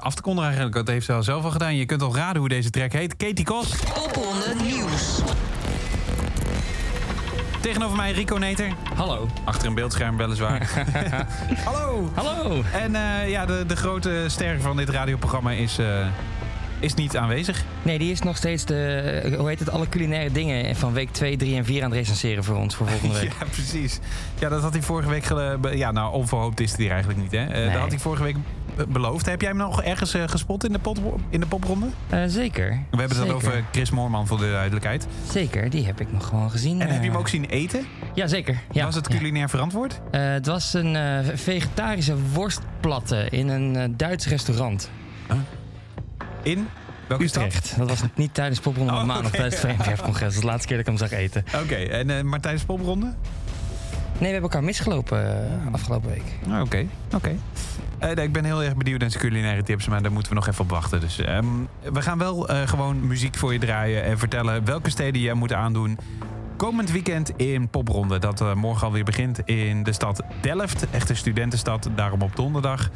af 0.00 0.14
te 0.14 0.22
kondigen 0.22 0.46
eigenlijk. 0.48 0.76
Dat 0.76 0.88
heeft 0.88 1.06
ze 1.06 1.12
al 1.12 1.22
zelf 1.22 1.44
al 1.44 1.50
gedaan. 1.50 1.76
Je 1.76 1.86
kunt 1.86 2.02
al 2.02 2.16
raden 2.16 2.40
hoe 2.40 2.48
deze 2.48 2.70
track 2.70 2.92
heet. 2.92 3.16
Katie 3.16 3.44
Kos. 3.44 3.74
Opronde 4.04 4.54
nieuws. 4.62 5.20
Tegenover 7.60 7.96
mij 7.96 8.12
Rico 8.12 8.36
Neter. 8.36 8.68
Hallo. 8.94 9.28
Achter 9.44 9.68
een 9.68 9.74
beeldscherm 9.74 10.16
weliswaar. 10.16 10.70
Hallo. 11.64 12.10
Hallo. 12.14 12.62
En 12.72 12.94
eh, 12.94 13.30
ja, 13.30 13.46
de, 13.46 13.64
de 13.66 13.76
grote 13.76 14.24
ster 14.28 14.60
van 14.60 14.76
dit 14.76 14.88
radioprogramma 14.88 15.50
is, 15.50 15.78
eh, 15.78 16.06
is 16.80 16.94
niet 16.94 17.16
aanwezig. 17.16 17.62
Nee, 17.82 17.98
die 17.98 18.10
is 18.10 18.20
nog 18.20 18.36
steeds 18.36 18.64
de, 18.64 19.34
hoe 19.38 19.48
heet 19.48 19.58
het, 19.58 19.70
alle 19.70 19.88
culinaire 19.88 20.32
dingen 20.32 20.76
van 20.76 20.92
week 20.92 21.10
2, 21.12 21.36
3 21.36 21.56
en 21.56 21.64
4 21.64 21.84
aan 21.84 21.90
het 21.90 21.98
recenseren 21.98 22.44
voor 22.44 22.56
ons 22.56 22.74
voor 22.74 22.88
volgende 22.88 23.14
week. 23.20 23.32
Ja, 23.40 23.46
precies. 23.50 23.98
Ja, 24.38 24.48
dat 24.48 24.62
had 24.62 24.72
hij 24.72 24.82
vorige 24.82 25.08
week... 25.08 25.32
Ja, 25.74 25.90
nou, 25.92 26.12
onverhoopt 26.12 26.60
is 26.60 26.70
het 26.70 26.80
hier 26.80 26.90
eigenlijk 26.90 27.20
niet, 27.20 27.32
hè? 27.32 27.44
Eh, 27.44 27.52
Nee. 27.54 27.70
Dat 27.70 27.80
had 27.80 27.90
hij 27.90 27.98
vorige 27.98 28.22
week 28.22 28.36
beloofd. 28.88 29.26
Heb 29.26 29.40
jij 29.40 29.50
hem 29.50 29.58
nog 29.58 29.82
ergens 29.82 30.14
eh, 30.14 30.22
gespot 30.26 30.64
in 30.64 30.72
de, 30.72 30.78
pot, 30.78 31.00
in 31.28 31.40
de 31.40 31.46
popronde? 31.46 31.86
Eh, 32.08 32.22
zeker. 32.26 32.68
We 32.68 32.76
hebben 32.98 33.08
het 33.08 33.16
Zeker. 33.16 33.34
over 33.34 33.64
Chris 33.72 33.90
Moorman, 33.90 34.26
voor 34.26 34.38
de 34.38 34.50
duidelijkheid. 34.50 35.06
Zeker, 35.30 35.70
die 35.70 35.86
heb 35.86 36.00
ik 36.00 36.12
nog 36.12 36.26
gewoon 36.26 36.50
gezien. 36.50 36.80
En 36.80 36.88
heb 36.88 36.96
je 36.96 37.06
eh. 37.06 37.10
hem 37.10 37.16
ook 37.16 37.28
zien 37.28 37.44
eten? 37.44 37.86
Ja, 38.14 38.26
zeker. 38.26 38.60
Ja, 38.70 38.84
Was 38.84 38.94
het 38.94 39.06
ja. 39.12 39.16
culinair 39.16 39.48
verantwoord? 39.48 40.00
Eh, 40.10 40.20
het 40.30 40.46
was 40.46 40.74
een 40.74 40.96
eh, 40.96 41.18
vegetarische 41.34 42.14
worstplatte 42.32 43.26
in 43.30 43.48
een 43.48 43.76
eh, 43.76 43.88
Duits 43.96 44.26
restaurant. 44.26 44.90
In? 46.42 46.68
Welke 47.08 47.24
Utrecht. 47.24 47.74
Dat 47.78 47.88
was 47.88 48.02
niet 48.14 48.34
tijdens 48.34 48.60
Popronde 48.60 48.92
Oh, 48.92 48.96
maar 48.96 49.06
maandag 49.06 49.30
tijdens 49.32 49.62
het 49.62 49.70
VNPF-congres. 49.70 50.20
Dat 50.20 50.32
is 50.32 50.40
de 50.40 50.46
laatste 50.46 50.66
keer 50.66 50.76
dat 50.76 50.86
ik 50.86 50.98
hem 50.98 51.08
zag 51.08 51.18
eten. 51.18 51.44
Oké, 51.62 51.74
en 51.74 52.10
eh 52.10 52.22
maar 52.22 52.40
tijdens 52.40 52.66
de 52.66 52.72
popronde? 52.74 53.14
We 54.26 54.32
hebben 54.32 54.50
elkaar 54.50 54.64
misgelopen 54.64 55.48
eh, 55.66 55.72
afgelopen 55.74 56.10
week. 56.10 56.22
Ah, 56.50 56.60
Oké, 56.60 56.86
oké. 57.14 57.36
Eh, 57.98 58.10
nee, 58.14 58.24
ik 58.26 58.32
ben 58.32 58.44
heel 58.44 58.62
erg 58.62 58.76
benieuwd 58.76 59.00
naar 59.00 59.10
zijn 59.10 59.22
culinaire 59.22 59.62
tips, 59.62 59.88
maar 59.88 60.02
daar 60.02 60.12
moeten 60.12 60.32
we 60.32 60.38
nog 60.38 60.48
even 60.48 60.60
op 60.64 60.70
wachten. 60.70 61.00
Dus 61.00 61.18
ehm, 61.18 61.46
we 61.92 62.02
gaan 62.02 62.18
wel 62.18 62.48
eh, 62.48 62.68
gewoon 62.68 63.06
muziek 63.06 63.36
voor 63.36 63.52
je 63.52 63.58
draaien 63.58 64.04
en 64.04 64.18
vertellen 64.18 64.64
welke 64.64 64.90
steden 64.90 65.20
je 65.20 65.34
moet 65.34 65.52
aandoen. 65.52 65.98
Komend 66.56 66.90
weekend 66.90 67.30
in 67.36 67.68
Popronde, 67.68 68.18
dat 68.18 68.40
eh, 68.40 68.54
morgen 68.54 68.86
alweer 68.86 69.04
begint 69.04 69.38
in 69.44 69.82
de 69.82 69.92
stad 69.92 70.22
Delft. 70.40 70.90
Echt 70.90 71.10
een 71.10 71.16
studentenstad, 71.16 71.88
daarom 71.94 72.22
op 72.22 72.36
donderdag. 72.36 72.90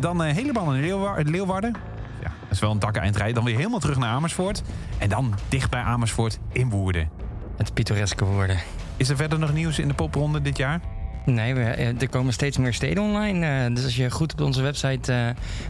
Dan 0.00 0.22
helemaal 0.22 0.74
in 0.74 0.80
Leeuwar- 0.80 1.22
Leeuwarden. 1.22 1.74
Ja, 2.22 2.28
dat 2.42 2.50
is 2.50 2.58
wel 2.58 2.70
een 2.70 2.78
takken 2.78 3.02
eindrijden. 3.02 3.34
Dan 3.34 3.44
weer 3.44 3.56
helemaal 3.56 3.78
terug 3.78 3.98
naar 3.98 4.10
Amersfoort. 4.14 4.62
En 4.98 5.08
dan 5.08 5.34
dicht 5.48 5.70
bij 5.70 5.80
Amersfoort 5.80 6.38
in 6.52 6.70
Woerden. 6.70 7.08
Het 7.56 7.74
pittoreske 7.74 8.24
woorden. 8.24 8.56
Is 8.98 9.08
er 9.08 9.16
verder 9.16 9.38
nog 9.38 9.52
nieuws 9.52 9.78
in 9.78 9.88
de 9.88 9.94
Popronde 9.94 10.42
dit 10.42 10.56
jaar? 10.56 10.80
Nee, 11.24 11.54
eh, 11.54 12.00
er 12.02 12.08
komen 12.08 12.32
steeds 12.32 12.58
meer 12.58 12.74
steden 12.74 13.02
online. 13.02 13.46
eh, 13.66 13.74
dus 13.74 13.84
als 13.84 13.96
je 13.96 14.10
goed 14.10 14.32
op 14.32 14.40
onze 14.40 14.62
website 14.62 15.12
eh, 15.12 15.18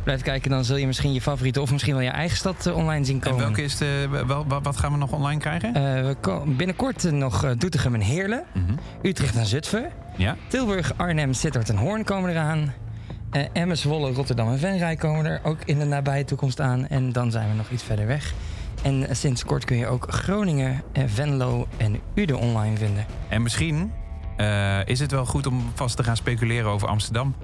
blijft 0.03 0.23
kijken, 0.23 0.51
dan 0.51 0.65
zul 0.65 0.77
je 0.77 0.87
misschien 0.87 1.13
je 1.13 1.21
favoriete 1.21 1.61
of 1.61 1.73
misschien 1.73 1.93
wel 1.95 2.03
je 2.03 2.09
eigen 2.11 2.37
stad 2.37 2.73
online 2.73 3.05
zien 3.05 3.15
En 3.15 3.21
komen. 3.21 3.39
welke 3.45 3.63
is 3.63 3.77
de, 3.77 4.09
wel, 4.27 4.47
wat 4.63 4.77
gaan 4.77 4.93
we 4.93 4.99
nog 4.99 5.13
online 5.13 5.41
krijgen? 5.41 5.75
Eh, 5.75 5.83
we 6.07 6.17
ko- 6.21 6.45
binnenkort 6.47 7.11
nog 7.13 7.55
Doetinchem 7.59 7.95
en 7.95 8.01
Heerlen, 8.01 8.43
Mhm. 8.55 8.73
Utrecht 9.03 9.37
en 9.37 9.47
Zutphen, 9.47 9.91
Ja? 10.17 10.37
Tilburg, 10.49 10.93
Arnhem, 10.97 11.33
Sittard 11.33 11.69
en 11.69 11.77
Hoorn 11.77 12.05
komen 12.05 12.31
eraan. 12.31 12.73
Emmen, 13.53 13.77
Zwolle, 13.79 14.13
Rotterdam 14.13 14.49
en 14.53 14.59
Venray 14.59 14.97
komen 14.97 15.25
er 15.27 15.41
ook 15.43 15.59
in 15.65 15.79
de 15.79 15.85
nabije 15.85 16.25
toekomst 16.25 16.61
aan. 16.61 16.87
En 16.89 17.13
dan 17.13 17.31
zijn 17.31 17.49
we 17.49 17.55
nog 17.55 17.71
iets 17.71 17.83
verder 17.83 18.07
weg. 18.07 18.33
En 18.83 19.09
eh, 19.09 19.15
sinds 19.15 19.45
kort 19.45 19.65
kun 19.65 19.77
je 19.77 19.87
ook 19.87 20.07
Groningen, 20.09 20.83
eh, 20.93 21.03
Venlo 21.07 21.67
en 21.77 22.01
Uden 22.15 22.39
online 22.39 22.77
vinden. 22.77 23.07
En 23.29 23.43
misschien 23.43 23.93
eh, 24.37 24.87
is 24.87 25.01
het 25.01 25.11
wel 25.11 25.27
goed 25.27 25.47
om 25.47 25.71
vast 25.75 25.97
te 25.97 26.05
gaan 26.05 26.17
speculeren 26.17 26.71
over 26.71 26.89
Amsterdam. 26.89 27.35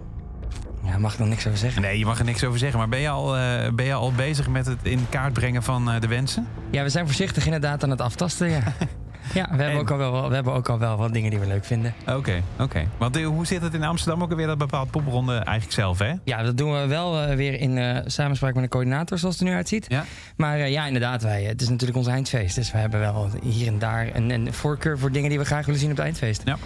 Ja, 0.84 0.98
mag 0.98 1.12
ik 1.12 1.18
nog 1.18 1.28
niks 1.28 1.46
over 1.46 1.58
zeggen. 1.58 1.82
Nee, 1.82 1.98
je 1.98 2.04
mag 2.04 2.18
er 2.18 2.24
niks 2.24 2.44
over 2.44 2.58
zeggen. 2.58 2.78
Maar 2.78 2.88
ben 2.88 3.00
je 3.00 3.08
al, 3.08 3.30
ben 3.74 3.84
je 3.84 3.94
al 3.94 4.12
bezig 4.12 4.48
met 4.48 4.66
het 4.66 4.78
in 4.82 5.06
kaart 5.08 5.32
brengen 5.32 5.62
van 5.62 5.84
de 6.00 6.06
wensen? 6.06 6.48
Ja, 6.70 6.82
we 6.82 6.88
zijn 6.88 7.06
voorzichtig 7.06 7.44
inderdaad 7.44 7.82
aan 7.82 7.90
het 7.90 8.00
aftasten, 8.00 8.50
ja. 8.50 8.62
ja, 9.32 9.42
we 9.42 9.48
hebben, 9.48 9.66
En? 9.66 9.76
ook 9.76 9.90
al 9.90 9.98
wel, 9.98 10.28
we 10.28 10.34
hebben 10.34 10.52
ook 10.52 10.68
al 10.68 10.78
wel 10.78 10.96
wat 10.96 11.12
dingen 11.12 11.30
die 11.30 11.38
we 11.38 11.46
leuk 11.46 11.64
vinden. 11.64 11.94
Oké, 12.06 12.42
oké. 12.58 12.88
Want 12.98 13.16
eh, 13.16 13.26
hoe 13.26 13.46
zit 13.46 13.62
het 13.62 13.74
in 13.74 13.84
Amsterdam 13.84 14.22
ook 14.22 14.30
alweer 14.30 14.46
dat 14.46 14.58
bepaald 14.58 14.90
popronde 14.90 15.32
eigenlijk 15.34 15.72
zelf, 15.72 15.98
hè? 15.98 16.12
Ja, 16.24 16.42
dat 16.42 16.56
doen 16.56 16.72
we 16.72 16.86
wel 16.86 17.20
eh, 17.20 17.36
weer 17.36 17.60
in 17.60 17.78
eh, 17.78 18.02
samenspraak 18.06 18.54
met 18.54 18.62
een 18.62 18.68
coördinator, 18.68 19.18
zoals 19.18 19.34
het 19.34 19.44
er 19.44 19.50
nu 19.50 19.56
uitziet. 19.56 19.86
Ja. 19.88 20.04
Maar 20.36 20.68
ja, 20.68 20.86
inderdaad, 20.86 21.22
wij, 21.22 21.42
het 21.42 21.62
is 21.62 21.68
natuurlijk 21.68 21.98
ons 21.98 22.06
eindfeest. 22.06 22.54
Dus 22.54 22.72
we 22.72 22.78
hebben 22.78 23.00
wel 23.00 23.30
hier 23.42 23.66
en 23.66 23.78
daar 23.78 24.08
een, 24.14 24.30
een 24.30 24.52
voorkeur 24.52 24.98
voor 24.98 25.12
dingen 25.12 25.28
die 25.28 25.38
we 25.38 25.44
graag 25.44 25.64
willen 25.66 25.80
zien 25.80 25.90
op 25.90 25.96
het 25.96 26.04
eindfeest. 26.04 26.42
Ja. 26.44 26.56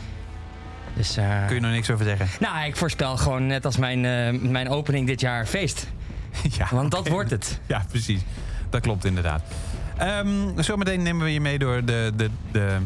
Dus, 0.94 1.14
Kun 1.46 1.54
je 1.54 1.60
nog 1.60 1.70
niks 1.70 1.90
over 1.90 2.04
zeggen? 2.04 2.26
nou, 2.40 2.66
ik 2.66 2.76
voorspel 2.76 3.16
gewoon 3.16 3.46
net 3.46 3.64
als 3.64 3.76
mijn, 3.76 4.00
mijn 4.50 4.68
opening 4.68 5.06
dit 5.06 5.20
jaar 5.20 5.46
feest. 5.46 5.86
ja, 6.58 6.68
Want 6.70 6.90
dat 6.90 7.08
wordt 7.08 7.30
het. 7.30 7.60
Ja, 7.66 7.84
precies. 7.88 8.20
Dat 8.70 8.80
klopt 8.80 9.04
inderdaad. 9.04 9.42
Ehm, 9.98 10.62
zometeen 10.62 11.02
nemen 11.02 11.24
we 11.24 11.32
je 11.32 11.40
mee 11.40 11.58
door 11.58 11.84
de, 11.84 12.12
de, 12.16 12.30
de, 12.52 12.76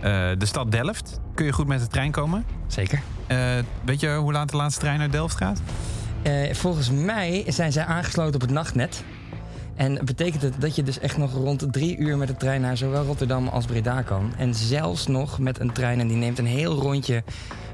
eh, 0.00 0.28
de 0.38 0.46
stad 0.46 0.72
Delft. 0.72 1.20
Kun 1.34 1.44
je 1.44 1.52
goed 1.52 1.66
met 1.66 1.80
de 1.80 1.86
trein 1.86 2.10
komen? 2.10 2.44
Zeker. 2.66 3.02
Eh, 3.26 3.38
weet 3.84 4.00
je 4.00 4.14
hoe 4.14 4.32
laat 4.32 4.50
de 4.50 4.56
laatste 4.56 4.80
trein 4.80 4.98
naar 4.98 5.10
Delft 5.10 5.36
gaat? 5.36 5.60
Eh, 6.22 6.54
volgens 6.54 6.90
mij 6.90 7.44
zijn 7.46 7.72
zij 7.72 7.84
aangesloten 7.84 8.34
op 8.34 8.40
het 8.40 8.50
nachtnet. 8.50 9.04
En 9.74 10.04
betekent 10.04 10.42
het 10.42 10.54
dat 10.60 10.76
je 10.76 10.82
dus 10.82 10.98
echt 10.98 11.16
nog 11.16 11.32
rond 11.32 11.72
drie 11.72 11.96
uur 11.96 12.16
met 12.16 12.28
de 12.28 12.36
trein 12.36 12.60
naar 12.60 12.76
zowel 12.76 13.04
Rotterdam 13.04 13.48
als 13.48 13.66
Breda 13.66 14.02
kan. 14.02 14.32
En 14.36 14.54
zelfs 14.54 15.06
nog 15.06 15.38
met 15.38 15.60
een 15.60 15.72
trein 15.72 16.00
en 16.00 16.08
die 16.08 16.16
neemt 16.16 16.38
een 16.38 16.46
heel 16.46 16.74
rondje 16.74 17.22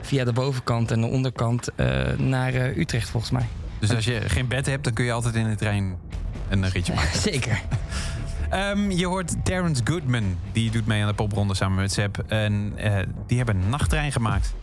via 0.00 0.24
de 0.24 0.32
bovenkant 0.32 0.90
en 0.90 1.00
de 1.00 1.06
onderkant 1.06 1.68
naar 2.16 2.54
Utrecht 2.54 3.08
volgens 3.08 3.32
mij. 3.32 3.46
Dus 3.78 3.94
als 3.94 4.04
je 4.04 4.20
geen 4.26 4.48
bed 4.48 4.66
hebt, 4.66 4.84
dan 4.84 4.92
kun 4.92 5.04
je 5.04 5.12
altijd 5.12 5.34
in 5.34 5.48
de 5.48 5.54
trein 5.54 5.96
een 6.48 6.68
ritje 6.68 6.94
maken. 6.98 7.20
Zeker. 7.20 7.62
Ehm, 8.50 8.90
je 8.90 9.06
hoort 9.06 9.44
Terrence 9.44 9.82
Goodman. 9.84 10.38
Die 10.52 10.70
doet 10.70 10.86
mee 10.86 11.02
aan 11.02 11.08
de 11.08 11.14
popronde 11.14 11.54
samen 11.54 11.76
met 11.76 11.92
Seb. 11.92 12.18
En 12.26 12.72
eh, 12.76 12.98
die 13.26 13.36
hebben 13.36 13.56
een 13.56 13.68
nachttrein 13.68 14.12
gemaakt. 14.12 14.54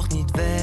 Nog 0.00 0.08
niet 0.08 0.30
weg. 0.30 0.59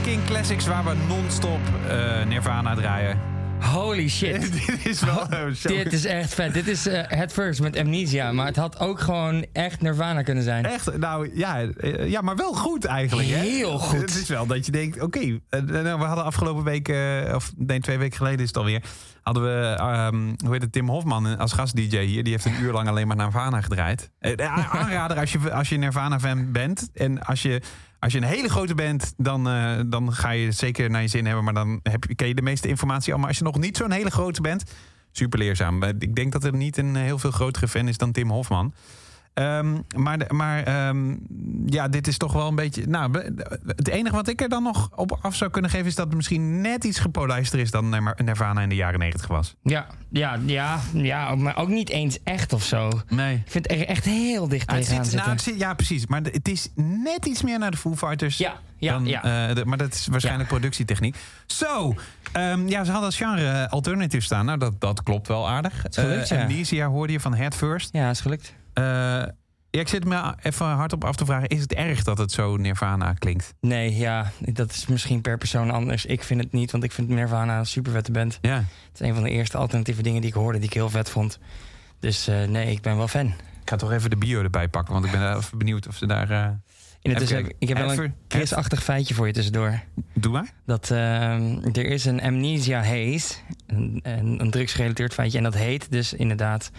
Classics 0.00 0.66
waar 0.66 0.84
we 0.84 0.94
non-stop 1.08 1.60
eh, 1.88 2.24
Nirvana 2.26 2.74
draaien. 2.74 3.18
Holy 3.60 4.08
shit. 4.08 4.52
Dit 4.66 4.86
is 4.86 5.00
wel 5.00 5.26
show. 5.54 5.76
Dit 5.76 5.92
is 5.92 6.04
echt 6.04 6.34
vet. 6.34 6.54
Dit 6.54 6.68
is 6.68 6.86
eh 6.86 7.02
het 7.06 7.32
first 7.32 7.60
met 7.60 7.76
Amnesia. 7.76 8.32
Maar 8.32 8.46
het 8.46 8.56
had 8.56 8.78
ook 8.78 9.00
gewoon 9.00 9.46
echt 9.52 9.80
Nirvana 9.80 10.22
kunnen 10.22 10.42
zijn. 10.42 10.64
Echt, 10.64 10.96
nou 10.96 11.30
ja, 11.34 11.60
eh, 11.60 12.08
ja, 12.08 12.20
maar 12.20 12.36
wel 12.36 12.52
goed 12.52 12.84
eigenlijk. 12.84 13.28
Hè? 13.28 13.34
Heel 13.34 13.78
goed. 13.78 14.00
Het 14.00 14.14
is 14.14 14.28
wel 14.28 14.46
dat 14.46 14.66
je 14.66 14.72
denkt, 14.72 15.00
oké, 15.00 15.40
nou, 15.50 15.98
we 15.98 16.04
hadden 16.04 16.24
afgelopen 16.24 16.64
week, 16.64 16.88
of 17.34 17.52
nee, 17.56 17.80
twee 17.80 17.98
weken 17.98 18.16
geleden 18.16 18.40
is 18.40 18.46
het 18.46 18.56
alweer, 18.56 18.82
hadden 19.22 19.42
we, 19.42 19.76
ehm, 19.78 20.32
hoe 20.44 20.52
heet 20.52 20.62
het, 20.62 20.72
Tim 20.72 20.88
Hofman 20.88 21.38
als 21.38 21.52
gast-dj 21.52 21.98
hier. 21.98 22.22
Die 22.22 22.32
heeft 22.32 22.44
een 22.44 22.62
uur 22.62 22.72
lang 22.72 22.88
alleen 22.88 23.06
maar 23.06 23.16
Nirvana 23.16 23.60
gedraaid. 23.60 24.10
Aanrader 24.70 25.18
als 25.18 25.32
je, 25.32 25.52
als 25.52 25.68
je 25.68 25.76
Nirvana-fan 25.76 26.52
bent. 26.52 26.90
En 26.94 27.22
als 27.22 27.42
je, 27.42 27.62
als 28.02 28.12
je 28.12 28.18
een 28.18 28.24
hele 28.24 28.48
grote 28.48 28.74
bent, 28.74 29.14
dan, 29.16 29.48
eh, 29.48 29.80
dan 29.86 30.12
ga 30.12 30.30
je 30.30 30.52
zeker 30.52 30.90
naar 30.90 31.02
je 31.02 31.08
zin 31.08 31.26
hebben. 31.26 31.44
Maar 31.44 31.54
dan 31.54 31.80
heb 31.82 32.04
je, 32.04 32.14
ken 32.14 32.28
je 32.28 32.34
de 32.34 32.42
meeste 32.42 32.68
informatie 32.68 33.12
al. 33.12 33.18
Maar 33.18 33.28
als 33.28 33.38
je 33.38 33.44
nog 33.44 33.58
niet 33.58 33.76
zo'n 33.76 33.90
hele 33.90 34.10
grote 34.10 34.40
bent, 34.40 34.64
super 35.12 35.38
leerzaam. 35.38 35.82
Eh, 35.82 35.88
Ik 35.98 36.14
denk 36.14 36.32
dat 36.32 36.44
er 36.44 36.56
niet 36.56 36.76
een 36.76 36.94
heel 36.96 37.18
veel 37.18 37.30
grotere 37.30 37.68
fan 37.68 37.88
is 37.88 37.96
dan 37.96 38.12
Tim 38.12 38.30
Hofman. 38.30 38.74
Ehm, 39.34 39.76
maar 39.96 40.18
maar 40.28 40.62
ehm, 40.62 41.16
ja, 41.66 41.88
dit 41.88 42.06
is 42.06 42.16
toch 42.16 42.32
wel 42.32 42.48
een 42.48 42.54
beetje. 42.54 42.86
Nou, 42.86 43.18
het 43.66 43.88
enige 43.88 44.14
wat 44.14 44.28
ik 44.28 44.40
er 44.40 44.48
dan 44.48 44.62
nog 44.62 44.90
op 44.94 45.18
af 45.22 45.34
zou 45.34 45.50
kunnen 45.50 45.70
geven 45.70 45.86
is 45.86 45.94
dat 45.94 46.06
het 46.06 46.14
misschien 46.14 46.60
net 46.60 46.84
iets 46.84 46.98
gepolijster 46.98 47.58
is 47.58 47.70
dan 47.70 47.88
Nir- 47.88 48.14
Nirvana 48.24 48.60
in 48.60 48.68
de 48.68 48.74
jaren 48.74 48.98
negentig 48.98 49.28
was. 49.28 49.54
Ja, 49.62 49.86
ja, 50.10 50.38
ja, 50.46 50.80
ja, 50.92 51.34
maar 51.34 51.56
ook 51.56 51.68
niet 51.68 51.88
eens 51.88 52.18
echt 52.24 52.52
of 52.52 52.64
zo. 52.64 52.90
Nee. 53.08 53.34
Ik 53.34 53.50
vind 53.50 53.70
het 53.70 53.80
er 53.80 53.86
echt 53.86 54.04
heel 54.04 54.48
dicht 54.48 54.66
Ah, 54.68 54.76
tegenaan 54.76 55.04
zit, 55.04 55.14
nou, 55.14 55.26
zitten. 55.28 55.30
het 55.32 55.40
zit- 55.42 55.58
ja, 55.68 55.74
precies. 55.74 56.06
Maar 56.06 56.20
het 56.22 56.48
is 56.48 56.68
net 56.74 57.26
iets 57.26 57.42
meer 57.42 57.58
naar 57.58 57.70
de 57.70 57.76
Foo 57.76 57.96
Fighters. 57.96 58.38
Ja, 58.38 58.52
ja, 58.76 58.92
dan, 58.92 59.06
ja. 59.06 59.48
eh, 59.48 59.54
de- 59.54 59.64
maar 59.64 59.78
dat 59.78 59.94
is 59.94 60.06
waarschijnlijk 60.06 60.48
productietechniek. 60.48 61.16
Zo, 61.46 61.94
ehm, 62.32 62.68
ja, 62.68 62.84
ze 62.84 62.90
hadden 62.90 63.04
als 63.06 63.16
genre 63.16 63.68
alternative 63.70 64.22
staan. 64.22 64.44
Nou, 64.46 64.58
dat, 64.58 64.80
dat 64.80 65.02
klopt 65.02 65.28
wel 65.28 65.48
aardig. 65.48 65.86
is 65.88 65.96
gelukt, 65.96 66.28
ja. 66.28 66.40
Amnesia 66.42 66.86
hoorde 66.88 67.12
je 67.12 67.20
van 67.20 67.34
Head 67.34 67.54
First. 67.54 67.88
Ja, 67.92 68.10
is 68.10 68.20
gelukt. 68.20 68.54
Eh, 68.74 68.84
ja, 69.70 69.80
ik 69.80 69.88
zit 69.88 70.04
me 70.04 70.34
even 70.42 70.66
hardop 70.66 71.04
af 71.04 71.16
te 71.16 71.24
vragen. 71.24 71.48
Is 71.48 71.60
het 71.60 71.72
erg 71.74 72.02
dat 72.04 72.18
het 72.18 72.32
zo 72.32 72.56
Nirvana 72.56 73.12
klinkt? 73.12 73.54
Nee, 73.60 73.96
ja, 73.96 74.30
dat 74.38 74.70
is 74.70 74.86
misschien 74.86 75.20
per 75.20 75.38
persoon 75.38 75.70
anders. 75.70 76.06
Ik 76.06 76.22
vind 76.22 76.40
het 76.40 76.52
niet, 76.52 76.70
want 76.70 76.84
ik 76.84 76.92
vind 76.92 77.08
Nirvana 77.08 77.58
een 77.58 77.66
super 77.66 77.92
vette 77.92 78.12
band. 78.12 78.38
Ja. 78.40 78.54
Het 78.56 79.00
is 79.00 79.00
een 79.00 79.14
van 79.14 79.22
de 79.22 79.30
eerste 79.30 79.56
alternatieve 79.56 80.02
dingen 80.02 80.20
die 80.20 80.30
ik 80.30 80.36
hoorde 80.36 80.58
die 80.58 80.66
ik 80.68 80.74
heel 80.74 80.90
vet 80.90 81.10
vond. 81.10 81.38
Dus 82.00 82.28
eh, 82.28 82.44
nee, 82.44 82.70
ik 82.70 82.80
ben 82.80 82.96
wel 82.96 83.08
fan. 83.08 83.26
Ik 83.26 83.68
ga 83.70 83.76
toch 83.76 83.92
even 83.92 84.10
de 84.10 84.16
bio 84.16 84.42
erbij 84.42 84.68
pakken, 84.68 84.92
want 84.92 85.04
ik 85.06 85.10
ben 85.12 85.36
even 85.36 85.58
benieuwd 85.58 85.88
of 85.88 85.96
ze 85.96 86.06
daar... 86.06 86.30
eh, 86.30 86.46
In 87.00 87.14
het 87.14 87.24
kijken. 87.24 87.54
ik 87.58 87.68
heb 87.68 87.78
wel 87.78 87.92
een 87.98 88.14
Chris-achtig 88.28 88.82
feitje 88.82 89.14
voor 89.14 89.26
je 89.26 89.32
tussendoor. 89.32 89.80
Doe 90.14 90.32
maar. 90.32 90.50
Dat 90.66 90.90
ehm, 90.90 91.58
er 91.72 91.86
is 91.86 92.04
een 92.04 92.22
amnesia 92.22 92.82
haze, 92.82 93.34
een, 93.66 94.00
een, 94.02 94.40
een 94.40 94.50
drugsgerelateerd 94.50 95.14
feitje. 95.14 95.38
En 95.38 95.44
dat 95.44 95.54
heet 95.54 95.90
dus 95.90 96.12
inderdaad 96.12 96.70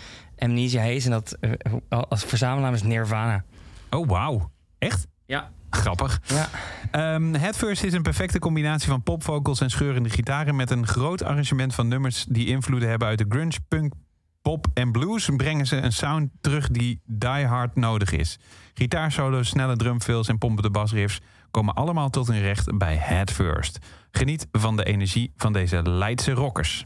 amnesia 0.44 0.82
haze. 0.82 1.06
En 1.06 1.12
dat 1.12 1.38
eh, 1.40 2.02
als 2.10 2.24
verzamelnaam 2.24 2.74
is 2.74 2.84
Nirvana. 2.84 3.44
Oh, 3.90 4.08
wauw. 4.08 4.52
Echt? 4.78 5.08
Ja. 5.26 5.50
Grappig. 5.70 6.22
Ja. 6.26 6.50
Ehm 6.92 7.34
Head 7.34 7.56
First 7.56 7.84
is 7.84 7.94
een 7.94 8.02
perfecte 8.02 8.40
combinatie 8.40 8.90
van 8.90 9.04
popvocals 9.04 9.62
en 9.62 9.70
scheurende 9.70 10.10
gitaren... 10.10 10.56
met 10.56 10.72
een 10.72 10.88
groot 10.88 11.24
arrangement 11.24 11.74
van 11.76 11.88
nummers 11.88 12.26
die 12.30 12.48
invloeden 12.48 12.90
hebben 12.90 13.08
uit 13.08 13.18
de 13.18 13.26
grunge, 13.30 13.60
punk, 13.68 13.94
pop 14.42 14.68
en 14.74 14.92
blues... 14.92 15.30
brengen 15.36 15.66
ze 15.66 15.76
een 15.76 15.92
sound 15.92 16.30
terug 16.42 16.68
die 16.68 17.02
die 17.06 17.46
hard 17.46 17.76
nodig 17.76 18.12
is. 18.12 18.40
Gitaarsolo's, 18.74 19.48
snelle 19.48 19.76
drumfills 19.76 20.28
en 20.28 20.38
pompende 20.38 20.70
basriffs... 20.70 21.20
komen 21.52 21.74
allemaal 21.74 22.10
tot 22.10 22.28
hun 22.28 22.42
recht 22.42 22.78
bij 22.78 22.96
Head 22.96 23.32
First. 23.32 23.80
Geniet 24.12 24.48
van 24.52 24.76
de 24.76 24.84
energie 24.84 25.34
van 25.38 25.54
deze 25.54 25.90
Leidse 25.90 26.32
rockers. 26.32 26.86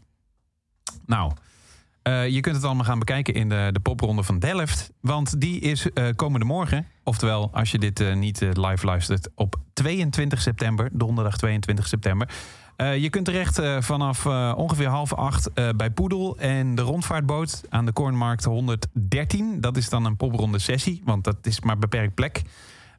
Nou... 1.06 1.32
eh, 2.08 2.28
je 2.28 2.40
kunt 2.40 2.56
het 2.56 2.66
allemaal 2.66 2.86
gaan 2.86 3.00
bekijken 3.00 3.34
in 3.34 3.50
de, 3.50 3.70
de 3.72 3.80
popronde 3.80 4.24
van 4.24 4.40
Delft. 4.40 4.92
Want 5.02 5.42
die 5.42 5.60
is 5.60 5.92
eh, 5.92 6.06
komende 6.16 6.46
morgen. 6.46 6.88
Oftewel, 7.04 7.50
als 7.54 7.72
je 7.72 7.80
dit 7.80 8.00
eh, 8.00 8.16
niet 8.16 8.40
live 8.40 8.86
luistert, 8.86 9.30
op 9.36 9.56
22 9.74 10.42
september, 10.42 10.90
donderdag 10.92 11.38
22 11.38 11.88
september. 11.88 12.30
Je 12.78 13.10
kunt 13.10 13.26
terecht 13.26 13.62
vanaf 13.80 14.26
ongeveer 14.56 14.88
half 14.88 15.14
acht 15.14 15.54
bij 15.76 15.92
Poedel 15.92 16.38
en 16.38 16.76
de 16.76 16.82
rondvaartboot 16.82 17.64
aan 17.70 17.86
de 17.86 17.92
Kornmarkt 17.92 18.44
113. 18.44 19.62
Dat 19.62 19.78
is 19.78 19.90
dan 19.90 20.06
een 20.06 20.18
popronde 20.18 20.60
sessie, 20.60 21.02
want 21.06 21.24
dat 21.24 21.38
is 21.42 21.62
maar 21.62 21.78
beperkt 21.78 22.16
plek. 22.16 22.42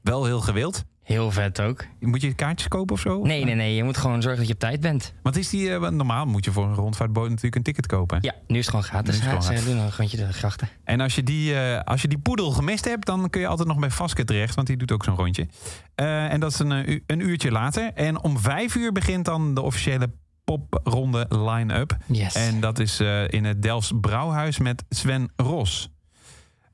Wel 0.03 0.25
heel 0.25 0.41
gewild. 0.41 0.85
Heel 1.09 1.31
vet 1.31 1.61
ook. 1.61 1.85
Moet 2.01 2.21
je 2.21 2.35
kaartjes 2.35 2.69
kopen 2.69 2.95
of 2.95 3.01
zo? 3.01 3.23
Nee, 3.23 3.45
nee, 3.45 3.55
nee. 3.55 3.75
Je 3.75 3.85
moet 3.85 3.97
gewoon 3.97 4.23
zorgen 4.23 4.39
dat 4.39 4.49
je 4.49 4.55
op 4.55 4.61
tijd 4.61 4.81
bent. 4.81 5.13
Wat 5.23 5.37
is 5.37 5.49
die? 5.49 5.75
eh, 5.75 5.91
normaal 5.91 6.27
moet 6.27 6.45
je 6.45 6.53
voor 6.53 6.65
een 6.65 6.75
rondvaartboot 6.75 7.29
natuurlijk 7.29 7.57
een 7.57 7.63
ticket 7.63 7.87
kopen. 7.87 8.19
Ja, 8.21 8.35
nu 8.47 8.59
is 8.59 8.67
het 8.67 8.75
gewoon 8.75 8.85
gratis. 8.85 9.15
Nu 9.15 9.27
is 9.27 9.33
het 9.33 9.45
gewoon 9.45 9.65
doen 9.65 9.77
een 9.85 9.91
rondje 9.97 10.17
de 10.17 10.33
grachten. 10.33 10.69
En 10.85 11.01
als 11.01 11.15
je, 11.15 11.23
die, 11.23 11.55
eh, 11.55 11.81
als 11.85 12.03
je 12.03 12.09
die 12.09 12.19
poedel 12.19 12.51
gemist 12.51 12.85
hebt, 12.85 13.07
dan 13.07 13.31
kun 13.31 13.41
je 13.41 13.47
altijd 13.47 13.69
nog 13.69 13.79
bij 13.79 13.91
Vaske 13.91 14.25
terecht, 14.25 14.55
want 14.55 14.67
die 14.67 14.77
doet 14.77 14.93
ook 14.93 15.05
zo'n 15.05 15.17
rondje. 15.17 15.47
Eh, 15.95 16.33
en 16.33 16.41
dat 16.41 16.53
is 16.53 16.59
een, 16.59 17.03
een 17.07 17.21
uurtje 17.21 17.51
later. 17.51 17.93
En 17.95 18.23
om 18.23 18.39
vijf 18.39 18.75
uur 18.75 18.93
begint 18.93 19.25
dan 19.25 19.55
de 19.55 19.63
officiële 19.63 20.11
popronde 20.45 21.27
line-up. 21.29 21.97
Yes. 22.07 22.35
En 22.35 22.61
dat 22.61 22.79
is 22.79 23.01
in 23.29 23.45
het 23.45 23.63
Delfts 23.63 23.93
Brouwhuis 24.01 24.59
met 24.59 24.85
Sven 24.89 25.31
Ros. 25.37 25.91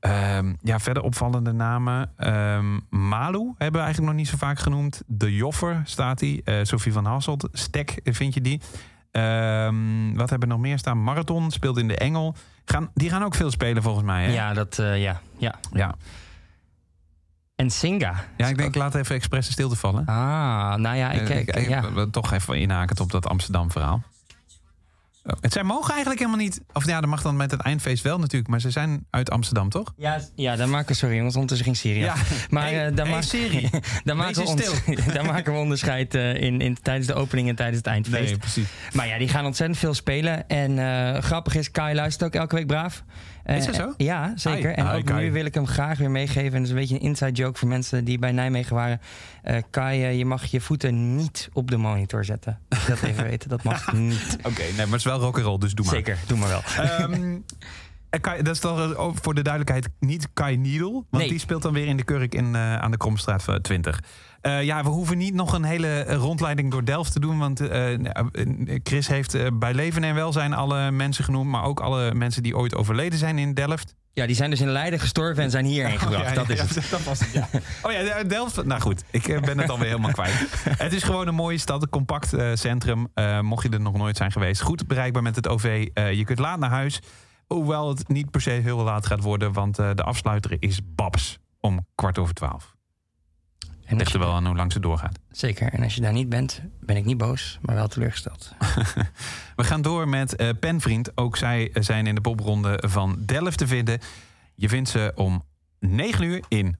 Ehm, 0.09 0.53
ja, 0.61 0.79
verder 0.79 1.03
opvallende 1.03 1.51
namen. 1.51 2.11
Ehm, 2.17 2.79
Malu 2.89 3.45
hebben 3.57 3.79
we 3.79 3.85
eigenlijk 3.85 4.07
nog 4.07 4.13
niet 4.15 4.27
zo 4.27 4.37
vaak 4.37 4.59
genoemd. 4.59 5.01
De 5.07 5.35
Joffer 5.35 5.81
staat 5.83 6.19
die. 6.19 6.41
Eh 6.43 6.55
Sophie 6.63 6.93
van 6.93 7.05
Hasselt. 7.05 7.47
Stek 7.51 7.99
vind 8.03 8.33
je 8.33 8.41
die. 8.41 8.61
Ehm, 9.11 10.13
wat 10.13 10.29
hebben 10.29 10.47
we 10.47 10.53
nog 10.53 10.63
meer 10.63 10.77
staan? 10.77 11.03
Marathon 11.03 11.51
speelt 11.51 11.77
in 11.77 11.87
de 11.87 11.97
Engel. 11.97 12.35
Gaan, 12.65 12.89
die 12.93 13.09
gaan 13.09 13.23
ook 13.23 13.35
veel 13.35 13.51
spelen 13.51 13.83
volgens 13.83 14.05
mij. 14.05 14.25
Hè? 14.25 14.33
ja, 14.33 14.53
dat, 14.53 14.79
eh, 14.79 15.01
ja, 15.01 15.21
ja. 15.37 15.55
ja. 15.73 15.95
En 17.55 17.69
Singa. 17.69 18.13
Ja, 18.37 18.47
ik 18.47 18.57
denk, 18.57 18.69
ik 18.69 18.75
laat 18.75 18.95
even 18.95 19.15
expres 19.15 19.45
de 19.45 19.51
stilte 19.51 19.75
vallen. 19.75 20.05
Ah, 20.05 20.15
nou 20.75 20.95
ja, 20.95 21.11
ik, 21.11 21.29
Eh, 21.29 21.39
ik, 21.39 21.55
ik- 21.55 21.67
ja. 21.69 21.81
we- 21.81 21.91
we- 21.93 22.09
Toch 22.09 22.31
even 22.33 22.59
inhakend 22.59 22.99
op 22.99 23.11
dat 23.11 23.27
Amsterdam 23.27 23.71
verhaal. 23.71 23.95
Oh, 23.95 24.03
het 25.25 25.53
zij 25.53 25.63
mogen 25.63 25.89
eigenlijk 25.91 26.19
helemaal 26.19 26.41
niet. 26.43 26.61
Of 26.73 26.85
ja, 26.85 27.01
dat 27.01 27.09
mag 27.09 27.21
dan 27.21 27.35
met 27.35 27.51
het 27.51 27.59
eindfeest 27.61 28.03
wel 28.03 28.19
natuurlijk. 28.19 28.49
Maar 28.49 28.61
ze 28.61 28.69
zijn 28.71 29.05
uit 29.09 29.29
Amsterdam, 29.31 29.69
toch? 29.69 29.93
Ja, 29.97 30.19
ja, 30.35 30.55
daar 30.55 30.69
maken 30.69 30.87
we, 30.87 30.93
sorry 30.93 31.15
jongens, 31.15 31.33
ondertussen 31.35 31.65
ging 31.65 31.77
Syrië. 31.77 32.05
af. 32.07 32.47
Maar 32.49 32.63
Hey, 32.63 32.87
eh, 32.87 32.95
daar, 32.95 33.07
hey, 33.07 33.21
Siri. 33.21 33.69
daar, 34.03 34.15
maken 34.15 34.43
we 34.43 34.47
ons- 34.49 34.83
daar 35.13 35.25
maken 35.25 35.53
we 35.53 35.59
onderscheid 35.59 36.15
eh, 36.15 36.33
in, 36.41 36.61
in, 36.61 36.77
tijdens 36.81 37.07
de 37.07 37.13
opening 37.13 37.49
en 37.49 37.55
tijdens 37.55 37.77
het 37.77 37.87
eindfeest. 37.87 38.23
Nee, 38.29 38.37
precies. 38.37 38.67
Maar 38.93 39.07
ja, 39.07 39.17
die 39.17 39.27
gaan 39.27 39.45
ontzettend 39.45 39.79
veel 39.79 39.93
spelen. 39.93 40.47
En 40.47 40.79
eh, 40.79 41.21
grappig 41.21 41.55
is, 41.55 41.71
Kai 41.71 41.95
luistert 41.95 42.23
ook 42.23 42.41
elke 42.41 42.55
week 42.55 42.67
braaf. 42.67 43.03
Eh, 43.45 43.55
Is 43.57 43.65
dat 43.65 43.75
zo? 43.75 43.93
Ja, 43.97 44.31
zeker. 44.35 44.69
Hi. 44.69 44.75
En 44.75 44.89
Hi, 44.91 44.97
ook 44.97 45.05
Kai. 45.05 45.23
nu 45.23 45.31
wil 45.31 45.45
ik 45.45 45.53
hem 45.53 45.67
graag 45.67 45.97
weer 45.97 46.11
meegeven. 46.11 46.43
En 46.43 46.51
dat 46.51 46.61
is 46.63 46.69
een 46.69 46.75
beetje 46.75 46.95
een 46.95 47.01
inside 47.01 47.31
joke 47.31 47.57
voor 47.59 47.67
mensen 47.67 48.03
die 48.05 48.19
bij 48.19 48.31
Nijmegen 48.31 48.75
waren. 48.75 49.01
Eh, 49.43 49.57
Kai, 49.69 50.03
eh, 50.03 50.17
je 50.17 50.25
mag 50.25 50.45
je 50.45 50.61
voeten 50.61 51.15
niet 51.15 51.49
op 51.53 51.71
de 51.71 51.77
monitor 51.77 52.25
zetten. 52.25 52.59
Dat 52.87 53.01
even 53.01 53.23
weten, 53.29 53.49
dat 53.49 53.63
mag 53.63 53.93
niet. 53.93 54.37
Oké, 54.43 54.61
nee, 54.61 54.73
maar 54.75 54.85
het 54.85 54.93
is 54.93 55.03
wel 55.03 55.19
rock'n'roll, 55.19 55.57
dus 55.57 55.73
doe 55.73 55.85
maar. 55.85 55.95
Zeker, 55.95 56.17
doe 56.27 56.37
maar 56.37 56.49
wel. 56.49 56.61
Ehm, 56.85 57.37
Kai, 58.21 58.41
dat 58.43 58.53
is 58.53 58.59
toch 58.59 58.93
eh, 58.93 59.07
voor 59.21 59.33
de 59.33 59.41
duidelijkheid 59.41 59.89
niet 59.99 60.27
Kai 60.33 60.57
Needle. 60.57 60.91
Want 60.91 61.05
Nee. 61.09 61.27
die 61.27 61.39
speelt 61.39 61.61
dan 61.61 61.73
weer 61.73 61.85
in 61.87 61.97
de 61.97 62.03
Kurk 62.03 62.35
in, 62.35 62.55
eh, 62.55 62.75
aan 62.75 62.91
de 62.91 62.97
Kromstraat 62.97 63.47
eh, 63.47 63.55
20. 63.55 63.99
Eh, 64.41 64.63
ja, 64.63 64.83
we 64.83 64.89
hoeven 64.89 65.17
niet 65.17 65.33
nog 65.33 65.53
een 65.53 65.63
hele 65.63 66.03
rondleiding 66.03 66.71
door 66.71 66.85
Delft 66.85 67.11
te 67.11 67.19
doen. 67.19 67.37
Want 67.37 67.61
Chris 68.83 69.07
heeft 69.07 69.59
bij 69.59 69.73
leven 69.73 70.03
en 70.03 70.15
welzijn 70.15 70.53
alle 70.53 70.91
mensen 70.91 71.23
genoemd. 71.23 71.49
Maar 71.49 71.63
ook 71.63 71.79
alle 71.79 72.13
mensen 72.13 72.43
die 72.43 72.57
ooit 72.57 72.75
overleden 72.75 73.19
zijn 73.19 73.37
in 73.37 73.53
Delft. 73.53 73.95
Ja, 74.13 74.25
die 74.25 74.35
zijn 74.35 74.49
dus 74.49 74.61
in 74.61 74.69
Leiden 74.69 74.99
gestorven 74.99 75.43
en 75.43 75.51
zijn 75.51 75.65
hierheen 75.65 75.99
gebracht. 75.99 76.23
Oh, 76.23 76.29
ja, 76.29 76.33
dat 76.35 76.49
is 76.49 76.57
ja, 76.57 76.65
het. 76.65 76.89
Dat 76.91 77.03
was 77.03 77.19
het, 77.19 77.31
ja. 77.31 77.49
Oh 77.81 77.91
ja, 77.91 78.23
Delft. 78.23 78.63
Nou 78.63 78.81
goed, 78.81 79.03
ik 79.11 79.41
ben 79.41 79.57
het 79.57 79.69
alweer 79.69 79.87
helemaal 79.87 80.11
kwijt. 80.11 80.33
Het 80.85 80.93
is 80.93 81.03
gewoon 81.03 81.27
een 81.27 81.35
mooie 81.35 81.57
stad, 81.57 81.81
een 81.81 81.89
compact 81.89 82.33
centrum. 82.53 83.07
Eh, 83.13 83.39
mocht 83.39 83.63
je 83.63 83.69
er 83.69 83.81
nog 83.81 83.97
nooit 83.97 84.17
zijn 84.17 84.31
geweest. 84.31 84.61
Goed 84.61 84.87
bereikbaar 84.87 85.23
met 85.23 85.35
het 85.35 85.47
OV. 85.47 85.87
Je 85.93 86.23
kunt 86.25 86.39
laat 86.39 86.59
naar 86.59 86.69
huis. 86.69 87.01
Hoewel 87.47 87.89
het 87.89 88.07
niet 88.07 88.31
per 88.31 88.41
se 88.41 88.49
heel 88.49 88.77
laat 88.77 89.05
gaat 89.05 89.21
worden. 89.21 89.53
Want 89.53 89.79
eh, 89.79 89.89
de 89.95 90.03
afsluiter 90.03 90.57
is 90.59 90.79
Babs 90.95 91.39
om 91.59 91.85
kwart 91.95 92.17
over 92.17 92.33
twaalf. 92.33 92.75
En 93.85 93.97
Ligt 93.97 94.13
er 94.13 94.19
wel 94.19 94.33
aan 94.33 94.45
hoe 94.45 94.55
lang 94.55 94.71
ze 94.71 94.79
doorgaat. 94.79 95.19
Zeker. 95.31 95.73
En 95.73 95.83
als 95.83 95.95
je 95.95 96.01
daar 96.01 96.13
niet 96.13 96.29
bent, 96.29 96.61
ben 96.79 96.97
ik 96.97 97.05
niet 97.05 97.17
boos, 97.17 97.59
maar 97.61 97.75
wel 97.75 97.87
teleurgesteld. 97.87 98.53
We 99.55 99.63
gaan 99.63 99.81
door 99.81 100.07
met 100.07 100.35
eh, 100.35 100.49
Penvriend. 100.59 101.17
Ook 101.17 101.37
zij 101.37 101.71
zijn 101.73 102.07
in 102.07 102.15
de 102.15 102.21
popronde 102.21 102.83
van 102.87 103.17
Delft 103.25 103.57
te 103.57 103.67
vinden. 103.67 103.99
Je 104.55 104.69
vindt 104.69 104.89
ze 104.89 105.11
om 105.15 105.43
9 105.79 106.23
uur 106.23 106.43
in 106.47 106.77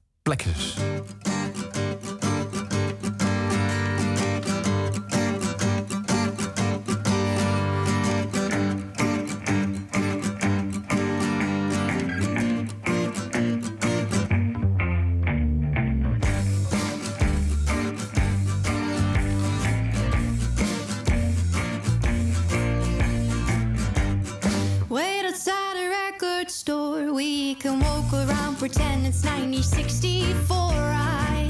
can 27.58 27.80
walk 27.80 28.12
around 28.12 28.56
pretend 28.58 29.06
it's 29.06 29.24
1964. 29.24 30.56
I 30.58 31.48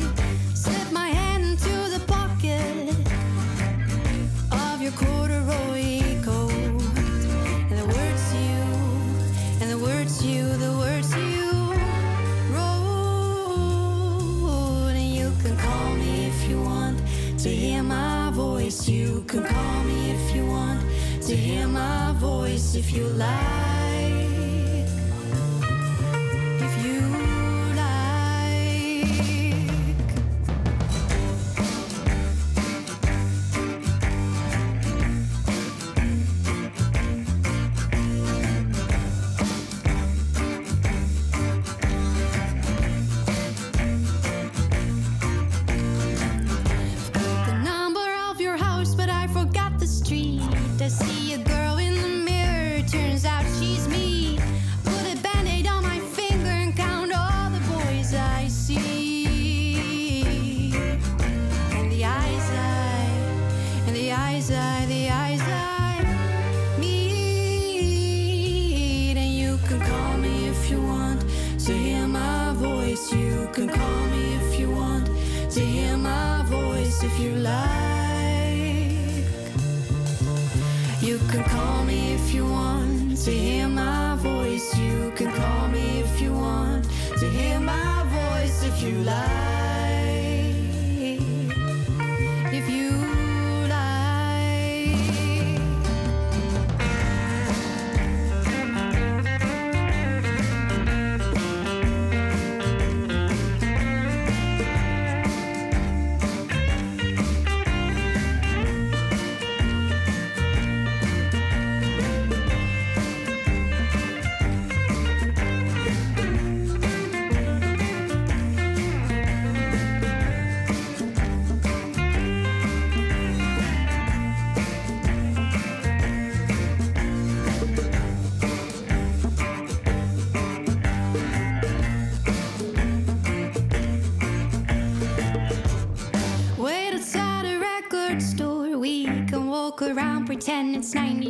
slip 0.54 0.92
my 0.92 1.08
hand 1.08 1.44
into 1.44 1.70
the 1.90 2.00
pocket 2.06 2.94
of 4.52 4.82
your 4.82 4.92
corduroy 4.92 6.22
coat. 6.22 6.52
And 7.70 7.78
the 7.78 7.86
words 7.86 8.34
you, 8.34 8.62
and 9.60 9.70
the 9.70 9.78
words 9.78 10.24
you, 10.24 10.56
the 10.56 10.72
words 10.78 11.14
you 11.16 11.74
wrote. 12.54 13.74
And 14.94 15.08
you 15.18 15.32
can 15.42 15.56
call 15.56 15.94
me 15.94 16.26
if 16.26 16.48
you 16.48 16.60
want 16.60 16.98
to 17.38 17.48
hear 17.48 17.82
my 17.82 18.30
voice. 18.30 18.88
You 18.88 19.24
can 19.26 19.44
call 19.44 19.84
me 19.84 20.12
if 20.12 20.34
you 20.34 20.46
want 20.46 20.80
to 21.22 21.34
hear 21.34 21.66
my 21.66 22.12
voice 22.18 22.74
if 22.76 22.92
you 22.92 23.04
like. 23.04 23.85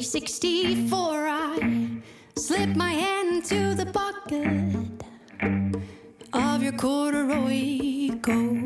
64. 0.00 1.26
I 1.28 2.02
slip 2.36 2.76
my 2.76 2.90
hand 2.90 3.28
into 3.36 3.74
the 3.74 3.86
pocket 3.86 5.02
of 6.32 6.62
your 6.62 6.72
corduroy 6.72 8.10
coat. 8.20 8.65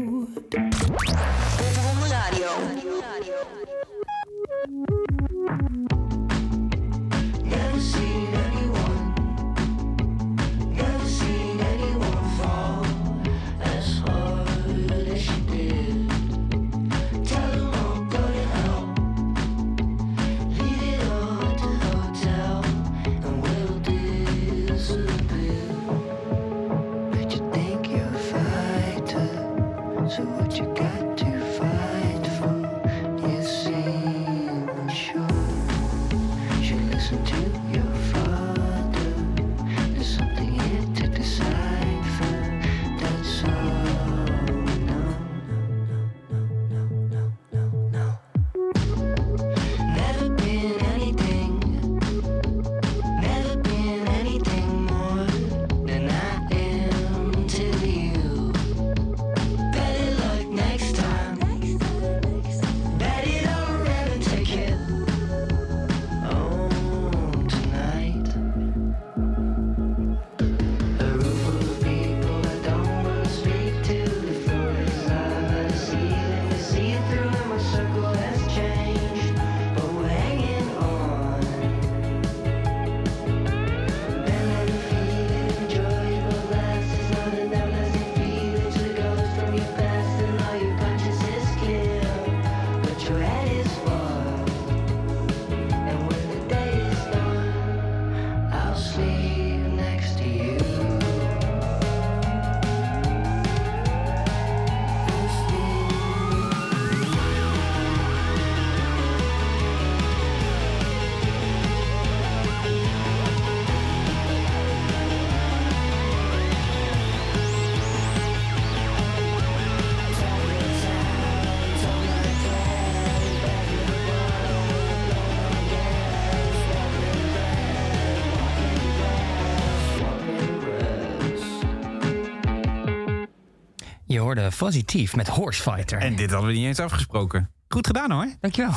hoorde 134.20 134.52
Fuzzy 134.52 134.84
Thief 134.84 135.16
met 135.16 135.28
Horse 135.28 135.62
Fighter. 135.62 135.98
En 135.98 136.16
dit 136.16 136.30
hadden 136.30 136.50
we 136.50 136.56
niet 136.56 136.66
eens 136.66 136.80
afgesproken. 136.80 137.50
Goed 137.68 137.86
gedaan 137.86 138.10
hoor. 138.10 138.26
Dankjewel. 138.40 138.72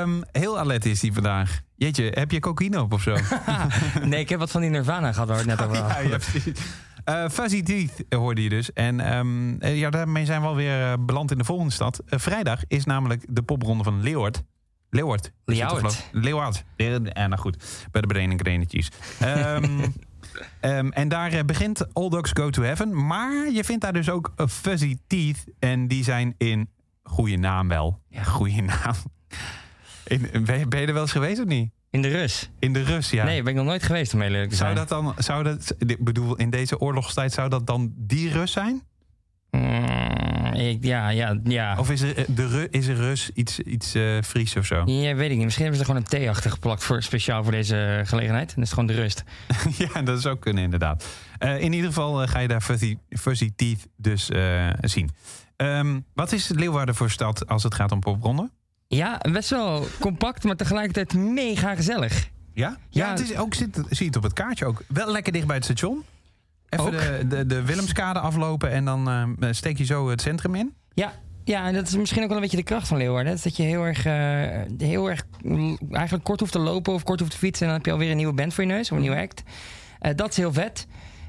Um, 0.00 0.24
heel 0.32 0.58
alert 0.58 0.84
is 0.84 1.00
die 1.00 1.12
vandaag. 1.12 1.60
Jeetje, 1.76 2.10
heb 2.14 2.30
je 2.30 2.40
cocaïne 2.40 2.80
op 2.80 2.92
of 2.92 3.02
zo? 3.02 3.16
nee, 4.08 4.20
ik 4.20 4.28
heb 4.28 4.38
wat 4.38 4.50
van 4.50 4.60
die 4.60 4.70
Nirvana 4.70 5.12
gehad 5.12 5.28
waar 5.28 5.36
het 5.36 5.46
net 5.46 5.62
over 5.64 5.76
hadden. 5.76 6.20
Eh, 7.04 7.28
Fuzzy 7.28 7.62
Teeth 7.62 8.04
hoorde 8.08 8.42
je 8.42 8.48
dus. 8.48 8.72
En 8.72 9.00
ehm, 9.00 9.58
eh, 9.58 9.78
ja, 9.78 9.90
daarmee 9.90 10.24
zijn 10.24 10.40
we 10.40 10.46
alweer 10.46 10.92
eh, 10.92 10.98
beland 11.00 11.30
in 11.30 11.38
de 11.38 11.44
volgende 11.44 11.72
stad. 11.72 12.02
Vrijdag 12.06 12.60
is 12.68 12.84
namelijk 12.84 13.24
de 13.28 13.42
popronde 13.42 13.84
van 13.84 14.02
Leeuward. 14.02 14.42
Leeuward. 14.90 15.32
Leeuward. 15.44 16.08
Leeuward. 16.12 16.64
Ja, 16.76 17.26
nou 17.26 17.36
goed, 17.36 17.64
bij 17.90 18.00
de 18.00 18.06
Brening 18.06 18.40
Grenetjes. 18.40 18.88
Um, 19.22 19.28
ehm, 19.28 19.80
ehm, 20.60 20.88
en 20.88 21.08
daar 21.08 21.32
eh, 21.32 21.44
begint 21.44 21.94
All 21.94 22.08
Dogs 22.08 22.30
Go 22.34 22.50
to 22.50 22.62
Heaven. 22.62 23.06
Maar 23.06 23.50
je 23.50 23.64
vindt 23.64 23.82
daar 23.82 23.92
dus 23.92 24.10
ook 24.10 24.32
eh, 24.36 24.46
Fuzzy 24.46 24.96
Teeth. 25.06 25.44
En 25.58 25.88
die 25.88 26.04
zijn 26.04 26.34
in 26.38 26.70
goede 27.02 27.36
naam 27.36 27.68
wel. 27.68 28.00
Ja. 28.08 28.22
Goede 28.22 28.60
naam. 28.62 28.94
In, 30.04 30.28
ben, 30.44 30.58
je, 30.58 30.68
ben 30.68 30.80
je 30.80 30.86
er 30.86 30.92
wel 30.92 31.02
eens 31.02 31.12
geweest 31.12 31.40
of 31.40 31.46
niet? 31.46 31.70
In 31.90 32.02
de 32.02 32.08
Rus. 32.08 32.50
In 32.58 32.72
de 32.72 32.82
Rus, 32.82 33.10
ja. 33.10 33.24
Nee, 33.24 33.42
ben 33.42 33.52
ik 33.52 33.58
nog 33.58 33.66
nooit 33.66 33.82
geweest 33.82 34.14
om 34.14 34.20
heel 34.20 34.30
eerlijk 34.32 34.50
te 34.50 34.56
Zou 34.56 34.74
zijn. 34.74 34.86
dat 34.86 35.02
dan, 35.02 35.14
zou 35.18 35.42
dat, 35.42 35.74
ik 35.78 36.04
bedoel, 36.04 36.36
in 36.36 36.50
deze 36.50 36.80
oorlogstijd 36.80 37.32
zou 37.32 37.48
dat 37.48 37.66
dan 37.66 37.92
die 37.96 38.30
Rus 38.30 38.52
zijn? 38.52 38.82
Mm, 39.50 40.03
ik, 40.54 40.84
ja, 40.84 41.08
ja, 41.08 41.38
ja. 41.44 41.76
Of 41.78 41.90
is 41.90 42.00
er, 42.00 42.16
eh, 42.16 42.24
de 42.28 42.46
Ru, 42.48 42.66
is 42.70 42.86
er 42.86 42.96
Rus 42.96 43.30
iets, 43.34 43.58
iets 43.58 43.94
eh 43.94 44.22
Fries 44.22 44.56
of 44.56 44.66
zo? 44.66 44.82
Ja, 44.86 45.14
weet 45.14 45.30
ik 45.30 45.36
niet. 45.36 45.44
Misschien 45.44 45.64
hebben 45.64 45.84
ze 45.84 45.88
er 45.88 45.94
gewoon 45.94 46.00
een 46.10 46.18
thee 46.18 46.30
achter 46.30 46.50
geplakt 46.50 46.84
voor, 46.84 47.02
speciaal 47.02 47.42
voor 47.42 47.52
deze 47.52 48.02
gelegenheid. 48.04 48.48
En 48.48 48.54
dat 48.54 48.64
is 48.64 48.70
gewoon 48.70 48.86
de 48.86 48.94
rust. 48.94 49.24
ja, 49.94 50.02
dat 50.02 50.20
zou 50.22 50.38
kunnen 50.38 50.62
inderdaad. 50.62 51.04
Eh, 51.38 51.60
in 51.60 51.72
ieder 51.72 51.88
geval 51.88 52.22
eh, 52.22 52.28
ga 52.28 52.38
je 52.38 52.48
daar 52.48 52.60
Fuzzy, 52.60 52.98
Fuzzy 53.08 53.52
Teeth 53.56 53.86
dus 53.96 54.30
eh, 54.30 54.68
zien. 54.80 55.10
Ehm, 55.56 56.00
wat 56.14 56.32
is 56.32 56.48
Leeuwarden 56.48 56.94
voor 56.94 57.10
stad 57.10 57.48
als 57.48 57.62
het 57.62 57.74
gaat 57.74 57.92
om 57.92 58.00
popronde? 58.00 58.50
Ja, 58.88 59.20
best 59.32 59.50
wel 59.50 59.86
compact, 60.00 60.44
maar 60.44 60.56
tegelijkertijd 60.56 61.14
mega 61.14 61.74
gezellig. 61.74 62.28
Ja? 62.54 62.68
Ja, 62.68 63.04
Ja. 63.06 63.10
het 63.10 63.20
is 63.30 63.36
ook, 63.36 63.54
zit, 63.54 63.74
zie 63.74 63.84
je 63.98 64.04
het 64.04 64.16
op 64.16 64.22
het 64.22 64.32
kaartje 64.32 64.66
ook. 64.66 64.82
Wel 64.88 65.10
lekker 65.10 65.32
dicht 65.32 65.46
bij 65.46 65.56
het 65.56 65.64
station. 65.64 66.04
Even 66.68 66.90
de, 66.92 67.24
de, 67.28 67.46
de 67.46 67.62
Willemskade 67.64 68.18
aflopen 68.18 68.70
en 68.70 68.84
dan 68.84 69.08
eh, 69.10 69.48
steek 69.50 69.78
je 69.78 69.84
zo 69.84 70.08
het 70.10 70.20
centrum 70.20 70.54
in. 70.54 70.74
Ja, 70.94 71.12
ja, 71.44 71.66
en 71.66 71.74
dat 71.74 71.86
is 71.86 71.96
misschien 71.96 72.22
ook 72.22 72.28
wel 72.28 72.36
een 72.36 72.42
beetje 72.42 72.56
de 72.56 72.62
kracht 72.62 72.88
van 72.88 72.96
Leeuwarden. 72.96 73.26
Dat 73.26 73.36
is 73.36 73.42
dat 73.42 73.56
je 73.56 73.62
heel 73.62 73.82
erg, 73.84 74.06
eh, 74.06 74.88
heel 74.88 75.10
erg 75.10 75.24
mm, 75.42 75.78
eigenlijk 75.90 76.24
kort 76.24 76.40
hoeft 76.40 76.52
te 76.52 76.58
lopen 76.58 76.92
of 76.92 77.02
kort 77.02 77.20
hoeft 77.20 77.32
te 77.32 77.38
fietsen. 77.38 77.66
En 77.66 77.72
dan 77.72 77.76
heb 77.76 77.86
je 77.86 77.92
alweer 77.92 78.10
een 78.10 78.16
nieuwe 78.16 78.32
band 78.34 78.54
voor 78.54 78.64
je 78.64 78.70
neus 78.70 78.90
of 78.90 78.96
een 78.96 79.02
nieuwe 79.02 79.20
act. 79.20 79.42
Eh, 79.98 80.14
dat 80.16 80.30
is 80.30 80.36
heel 80.36 80.52
vet. 80.52 80.86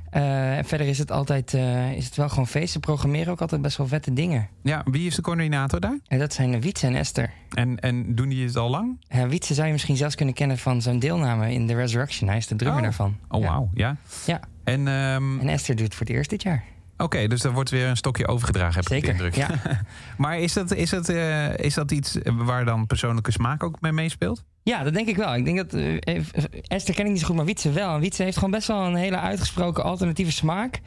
En 0.10 0.66
verder 0.66 0.88
is 0.88 0.98
het 0.98 1.12
altijd 1.12 1.54
is 1.96 2.06
het 2.06 2.16
wel 2.16 2.30
gewoon 2.30 2.48
feest. 2.48 2.72
Ze 2.74 2.80
programmeren 2.80 3.32
ook 3.32 3.42
altijd 3.42 3.62
best 3.62 3.78
wel 3.78 3.88
vette 3.88 4.14
dingen. 4.14 4.48
Ja, 4.64 4.82
wie 4.92 5.08
is 5.08 5.16
de 5.16 5.22
coördinator 5.22 5.80
daar? 5.80 6.00
En 6.08 6.20
dat 6.20 6.34
zijn 6.34 6.62
Wietse 6.62 6.88
en 6.88 6.96
Esther. 6.96 7.32
En, 7.50 7.80
en 7.80 8.16
doen 8.16 8.30
die 8.30 8.46
het 8.46 8.56
al 8.56 8.70
lang? 8.70 9.00
Wietse 9.28 9.54
zou 9.54 9.66
je 9.66 9.72
misschien 9.74 9.98
zelfs 9.98 10.16
kunnen 10.16 10.34
kennen 10.34 10.58
van 10.58 10.82
zijn 10.82 11.00
deelname 11.00 11.54
in 11.54 11.68
The 11.68 11.76
Resurrection. 11.76 12.30
Hij 12.30 12.38
is 12.38 12.48
de 12.48 12.56
drummer 12.56 12.78
Oh. 12.80 12.84
daarvan. 12.84 13.18
Oh, 13.30 13.42
ja. 13.42 13.48
wauw, 13.48 13.70
ja. 13.74 13.96
Ja. 14.26 14.40
En, 14.66 14.88
ehm, 14.88 15.40
En 15.40 15.50
Esther 15.50 15.76
doet 15.76 15.86
het 15.86 15.96
voor 15.96 16.06
het 16.06 16.16
eerst 16.16 16.30
dit 16.30 16.42
jaar. 16.44 16.64
oké, 16.98 17.28
dus 17.28 17.44
er 17.44 17.52
wordt 17.52 17.70
weer 17.70 17.88
een 17.88 17.98
stokje 17.98 18.28
overgedragen, 18.28 18.74
heb 18.76 18.84
ik 18.84 18.90
de 18.90 18.96
Zeker. 18.96 19.10
indruk. 19.12 19.36
Ja. 19.36 19.82
Maar 20.18 20.40
is 20.40 20.54
dat, 20.54 20.74
is, 20.74 20.90
dat, 20.90 21.10
eh, 21.10 21.58
is 21.58 21.74
dat 21.74 21.92
iets 21.92 22.18
waar 22.24 22.66
dan 22.66 22.88
persoonlijke 22.88 23.32
smaak 23.32 23.64
ook 23.64 23.82
mee 23.82 23.92
meespeelt? 23.92 24.44
ja, 24.64 24.84
dat 24.84 24.94
denk 24.94 25.08
ik 25.08 25.16
wel. 25.16 25.36
Ik 25.36 25.46
denk 25.46 25.58
dat 25.58 25.74
eh, 25.74 26.24
Esther 26.68 26.94
ken 26.96 27.06
ik 27.06 27.12
niet 27.12 27.20
zo 27.20 27.26
goed, 27.28 27.36
maar 27.36 27.46
Wietse 27.46 27.72
wel. 27.72 27.94
En 27.94 28.00
Wietse 28.00 28.24
heeft 28.24 28.36
gewoon 28.38 28.52
best 28.52 28.68
wel 28.68 28.86
een 28.86 28.96
hele 28.96 29.20
uitgesproken 29.20 29.84
alternatieve 29.84 30.32
smaak. 30.32 30.80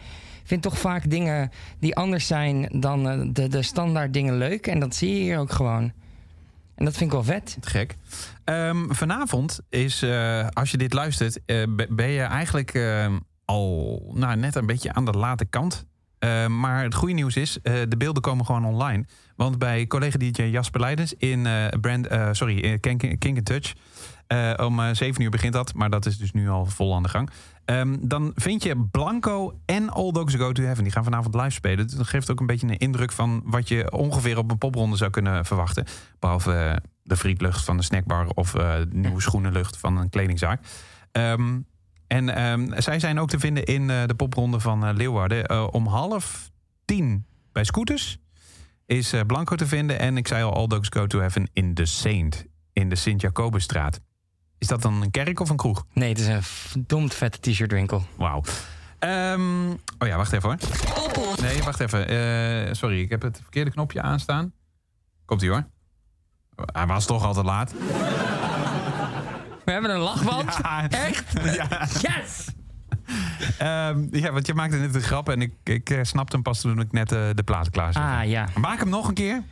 Vindt 0.44 0.62
toch 0.62 0.78
vaak 0.78 1.10
dingen 1.10 1.50
die 1.80 1.94
anders 1.96 2.26
zijn 2.26 2.80
dan 2.80 3.08
eh, 3.08 3.20
de, 3.32 3.48
de 3.48 3.62
standaard 3.62 4.12
dingen 4.12 4.38
leuk. 4.38 4.66
En 4.66 4.80
dat 4.80 4.94
zie 4.94 5.14
je 5.14 5.20
hier 5.20 5.38
ook 5.38 5.52
gewoon. 5.52 5.92
En 6.74 6.84
dat 6.84 6.96
vind 6.96 7.04
ik 7.04 7.16
wel 7.16 7.24
vet. 7.24 7.56
Gek. 7.60 7.96
Ehm, 8.44 8.90
vanavond 8.92 9.60
is, 9.68 10.04
als 10.52 10.70
je 10.70 10.76
dit 10.76 10.92
luistert, 10.92 11.40
be- 11.46 11.86
ben 11.90 12.08
je 12.08 12.22
eigenlijk 12.22 12.74
eh, 12.74 13.14
al 13.48 14.02
nou, 14.14 14.36
net 14.36 14.54
een 14.54 14.66
beetje 14.66 14.92
aan 14.92 15.04
de 15.04 15.12
late 15.12 15.44
kant. 15.44 15.86
Eh, 16.18 16.46
maar 16.46 16.82
het 16.82 16.94
goede 16.94 17.14
nieuws 17.14 17.36
is, 17.36 17.60
eh, 17.60 17.74
de 17.88 17.96
beelden 17.96 18.22
komen 18.22 18.46
gewoon 18.46 18.64
online. 18.64 19.04
Want 19.36 19.58
bij 19.58 19.86
collega-dj 19.86 20.42
Jasper 20.42 20.80
Leidens 20.80 21.14
in 21.14 21.46
eh, 21.46 21.66
Brand, 21.80 22.08
sorry, 22.36 22.58
in 22.58 22.80
Kink, 22.80 23.18
Kink 23.18 23.38
Touch. 23.40 23.72
om 24.56 24.80
eh, 24.80 24.88
7 24.92 25.22
uur 25.22 25.30
begint 25.30 25.52
dat, 25.52 25.74
maar 25.74 25.90
dat 25.90 26.06
is 26.06 26.18
dus 26.18 26.32
nu 26.32 26.48
al 26.48 26.66
vol 26.66 26.94
aan 26.94 27.02
de 27.02 27.08
gang. 27.08 27.30
Ehm, 27.64 27.96
dan 28.00 28.32
vind 28.34 28.62
je 28.62 28.88
Blanco 28.90 29.60
en 29.64 29.90
All 29.90 30.10
Dogs 30.10 30.34
Go 30.34 30.52
to 30.52 30.62
Heaven. 30.62 30.82
Die 30.82 30.92
gaan 30.92 31.04
vanavond 31.04 31.34
live 31.34 31.50
spelen. 31.50 31.96
Dat 31.96 32.06
geeft 32.06 32.30
ook 32.30 32.40
een 32.40 32.46
beetje 32.46 32.66
een 32.66 32.78
indruk 32.78 33.12
van 33.12 33.42
wat 33.44 33.68
je 33.68 33.92
ongeveer 33.92 34.38
op 34.38 34.50
een 34.50 34.58
popronde 34.58 34.96
zou 34.96 35.10
kunnen 35.10 35.44
verwachten. 35.44 35.84
Behalve 36.18 36.52
eh, 36.52 36.76
de 37.02 37.16
frietlucht 37.16 37.64
van 37.64 37.76
de 37.76 37.82
snackbar 37.82 38.28
of 38.34 38.54
nieuwe 38.90 39.20
schoenenlucht 39.20 39.76
van 39.76 39.96
een 39.96 40.10
kledingzaak. 40.10 40.60
Ehm, 41.12 41.58
en 42.08 42.34
ehm, 42.34 42.80
zij 42.80 42.98
zijn 42.98 43.20
ook 43.20 43.28
te 43.28 43.38
vinden 43.38 43.64
in 43.64 43.90
eh, 43.90 44.06
de 44.06 44.14
popronde 44.14 44.60
van 44.60 44.86
eh, 44.86 44.94
Leeuwarden. 44.94 45.46
Eh, 45.46 45.66
om 45.70 45.86
half 45.86 46.50
tien 46.84 47.26
bij 47.52 47.64
Scooters 47.64 48.18
is 48.86 49.14
Blanco 49.26 49.56
te 49.56 49.66
vinden. 49.66 49.98
En 49.98 50.16
ik 50.16 50.28
zei 50.28 50.44
al, 50.44 50.54
All 50.54 50.66
Dogs 50.66 50.88
Go 50.88 51.06
to 51.06 51.18
Heaven 51.18 51.50
in 51.52 51.74
de 51.74 51.86
Saint. 51.86 52.44
In 52.72 52.88
de 52.88 52.96
Sint-Jacobusstraat. 52.96 54.00
Is 54.58 54.66
dat 54.66 54.82
dan 54.82 55.02
een 55.02 55.10
kerk 55.10 55.40
of 55.40 55.50
een 55.50 55.56
kroeg? 55.56 55.84
Nee, 55.92 56.08
het 56.08 56.18
is 56.18 56.26
een 56.26 56.42
verdomd 56.42 57.14
vette 57.14 57.50
t-shirt 57.50 57.72
winkel. 57.72 58.06
Wauw. 58.16 58.42
Ehm, 58.98 59.70
oh 59.70 60.08
ja, 60.08 60.16
wacht 60.16 60.32
even 60.32 60.48
hoor. 60.48 60.58
Nee, 61.40 61.62
wacht 61.62 61.80
even. 61.80 62.76
Sorry, 62.76 63.00
ik 63.00 63.10
heb 63.10 63.22
het 63.22 63.40
verkeerde 63.42 63.70
knopje 63.70 64.02
aanstaan. 64.02 64.52
Komt 65.24 65.42
ie 65.42 65.50
hoor. 65.50 65.66
Hij 66.72 66.86
was 66.86 67.06
toch 67.06 67.24
al 67.24 67.34
te 67.34 67.44
laat. 67.44 67.74
We 69.68 69.74
hebben 69.74 69.90
een 69.94 70.00
lachband. 70.00 70.58
Ja. 70.62 70.88
Echt? 70.90 71.32
Ja. 71.44 71.88
Yes! 72.00 72.46
Ehm, 73.58 74.06
ja, 74.10 74.32
want 74.32 74.46
je 74.46 74.54
maakte 74.54 74.76
net 74.76 74.94
een 74.94 75.00
grap 75.00 75.28
en 75.28 75.42
ik, 75.42 75.52
ik 75.64 75.90
eh, 75.90 75.98
snapte 76.02 76.34
hem 76.34 76.42
pas 76.42 76.60
toen 76.60 76.80
ik 76.80 76.92
net 76.92 77.12
eh, 77.12 77.28
de 77.34 77.42
platen 77.42 77.72
klaar 77.72 77.92
zette. 77.92 78.08
Ah 78.08 78.24
ja. 78.24 78.48
Maak 78.54 78.78
hem 78.78 78.88
nog 78.88 79.08
een 79.08 79.14
keer. 79.14 79.42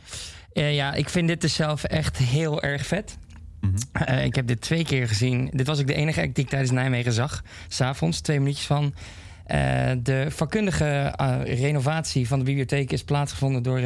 Eh, 0.53 0.75
ja, 0.75 0.93
ik 0.93 1.09
vind 1.09 1.27
dit 1.27 1.41
dus 1.41 1.53
zelf 1.53 1.83
echt 1.83 2.17
heel 2.17 2.61
erg 2.61 2.85
vet. 2.85 3.17
Mhm. 3.61 4.11
Ik 4.11 4.35
heb 4.35 4.47
dit 4.47 4.61
twee 4.61 4.83
keer 4.83 5.07
gezien. 5.07 5.49
Dit 5.53 5.67
was 5.67 5.79
ook 5.79 5.87
de 5.87 5.93
enige 5.93 6.21
act 6.21 6.35
die 6.35 6.43
ik 6.43 6.49
tijdens 6.49 6.71
Nijmegen 6.71 7.13
zag. 7.13 7.43
S'avonds, 7.67 8.19
twee 8.19 8.39
minuutjes 8.39 8.65
van. 8.65 8.93
De 10.03 10.25
vakkundige 10.29 11.13
renovatie 11.43 12.27
van 12.27 12.39
de 12.39 12.45
bibliotheek 12.45 12.91
is 12.91 13.03
plaatsgevonden 13.03 13.63
door, 13.63 13.81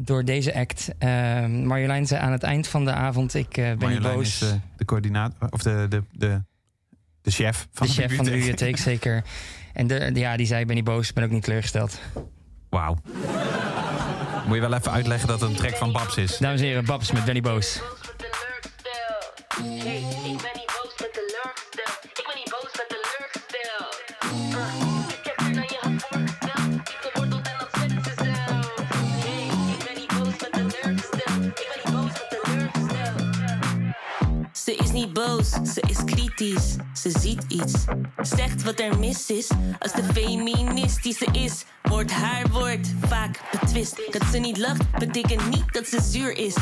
door 0.00 0.24
deze 0.24 0.54
act. 0.54 0.88
Eh, 0.98 1.08
Marjolein 1.46 2.06
zei 2.06 2.20
aan 2.22 2.32
het 2.32 2.42
eind 2.42 2.68
van 2.68 2.84
de 2.84 2.92
avond: 2.92 3.34
Ik 3.34 3.56
eh, 3.56 3.64
ben 3.64 3.70
niet 3.72 3.80
Marjolein 3.80 4.14
boos. 4.16 4.42
is 4.42 4.48
eh, 4.50 4.54
de 4.76 4.84
coördinator, 4.84 5.48
of 5.50 5.62
de, 5.62 5.86
de, 5.88 6.02
de, 6.12 6.42
de 7.22 7.30
chef 7.30 7.68
van 7.72 7.86
de 7.86 7.94
de, 7.94 8.00
chef 8.02 8.16
van 8.16 8.24
de 8.24 8.30
bibliotheek, 8.30 8.76
zeker. 8.76 9.24
En 9.72 9.86
de, 9.86 10.12
de- 10.12 10.20
ja, 10.20 10.36
die 10.36 10.46
zei: 10.46 10.60
Ik 10.60 10.66
ben 10.66 10.76
niet 10.76 10.84
boos, 10.84 11.08
ik 11.08 11.14
ben 11.14 11.24
ook 11.24 11.30
niet 11.30 11.42
teleurgesteld. 11.44 12.00
Wauw. 12.68 12.96
Moet 14.46 14.54
je 14.56 14.60
wel 14.60 14.74
even 14.74 14.92
uitleggen 14.92 15.28
dat 15.28 15.40
het 15.40 15.50
een 15.50 15.56
track 15.56 15.76
van 15.76 15.92
Babs 15.92 16.16
is. 16.16 16.38
Dames 16.38 16.60
en 16.60 16.66
heren, 16.66 16.84
Babs 16.84 17.12
met 17.12 17.24
Benny 17.24 17.40
Boos. 17.40 17.80
Hey, 19.48 19.96
ik 19.96 20.02
ben 20.22 20.50
niet 20.54 20.66
boos 20.66 20.94
ben 20.96 21.08
niet 21.14 21.97
boos, 35.26 35.48
ze 35.72 35.82
is 35.88 36.04
kritisch. 36.04 36.76
Ze 36.94 37.10
ziet 37.18 37.44
iets, 37.48 37.72
zegt 38.20 38.62
wat 38.62 38.80
er 38.80 38.98
mis 38.98 39.30
is. 39.30 39.48
Als 39.78 39.92
de 39.92 40.02
feministische 40.12 41.26
is, 41.32 41.64
wordt 41.82 42.12
haar 42.12 42.46
woord 42.50 42.88
vaak 43.06 43.40
betwist. 43.50 44.00
Dat 44.10 44.22
ze 44.32 44.38
niet 44.38 44.58
lacht, 44.58 44.90
betekent 44.98 45.50
niet 45.50 45.72
dat 45.72 45.86
ze 45.86 46.00
zuur 46.02 46.36
is. 46.36 46.54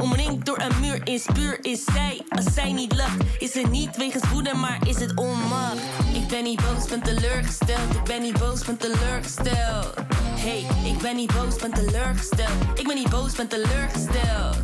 Omringd 0.00 0.46
door 0.46 0.60
een 0.60 0.80
muur 0.80 1.00
is 1.04 1.26
puur 1.32 1.58
is 1.64 1.84
zij. 1.84 2.24
Als 2.28 2.54
zij 2.54 2.72
niet 2.72 2.96
lacht, 2.96 3.22
is 3.38 3.54
het 3.54 3.70
niet 3.70 3.96
wegens 3.96 4.28
woede, 4.32 4.54
maar 4.54 4.88
is 4.88 5.00
het 5.00 5.14
onmacht. 5.14 5.78
Ik 6.12 6.28
ben 6.28 6.44
niet 6.44 6.62
boos, 6.62 6.88
ben 6.88 7.02
teleurgesteld. 7.02 7.94
Ik 7.94 8.04
ben 8.04 8.22
niet 8.22 8.38
boos, 8.38 8.64
ben 8.64 8.76
teleurgesteld. 8.76 9.94
Hey, 10.18 10.66
ik 10.92 10.98
ben 10.98 11.16
niet 11.16 11.32
boos, 11.32 11.56
ben 11.56 11.72
teleurgesteld. 11.72 12.50
Ik 12.74 12.86
ben 12.86 12.96
niet 12.96 13.10
boos, 13.10 13.32
ben 13.32 13.48
teleurgesteld. 13.48 14.56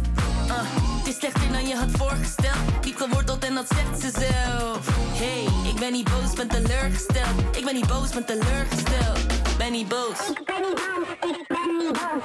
Uh, 0.48 0.89
is 1.10 1.16
slechter 1.16 1.52
dan 1.52 1.66
je 1.66 1.76
had 1.76 1.90
voorgesteld. 1.90 2.82
Diep 2.82 2.96
geworteld 2.96 3.44
en 3.44 3.54
dat 3.54 3.66
zegt 3.68 4.00
ze 4.00 4.10
zelf. 4.20 4.88
Hey, 5.18 5.70
ik 5.70 5.78
ben 5.78 5.92
niet 5.92 6.10
boos, 6.10 6.32
ben 6.32 6.48
teleurgesteld. 6.48 7.56
Ik 7.56 7.64
ben 7.64 7.74
niet 7.74 7.86
boos, 7.86 8.10
ben 8.10 8.24
teleurgesteld. 8.24 9.18
Ben 9.58 9.72
niet 9.72 9.88
boos. 9.88 10.28
Ik 10.28 10.44
ben 10.44 10.62
niet 10.62 10.76
boos. 10.76 11.08
Ik 11.30 11.46
ben 11.48 11.76
niet 11.78 11.92
boos. 11.92 12.24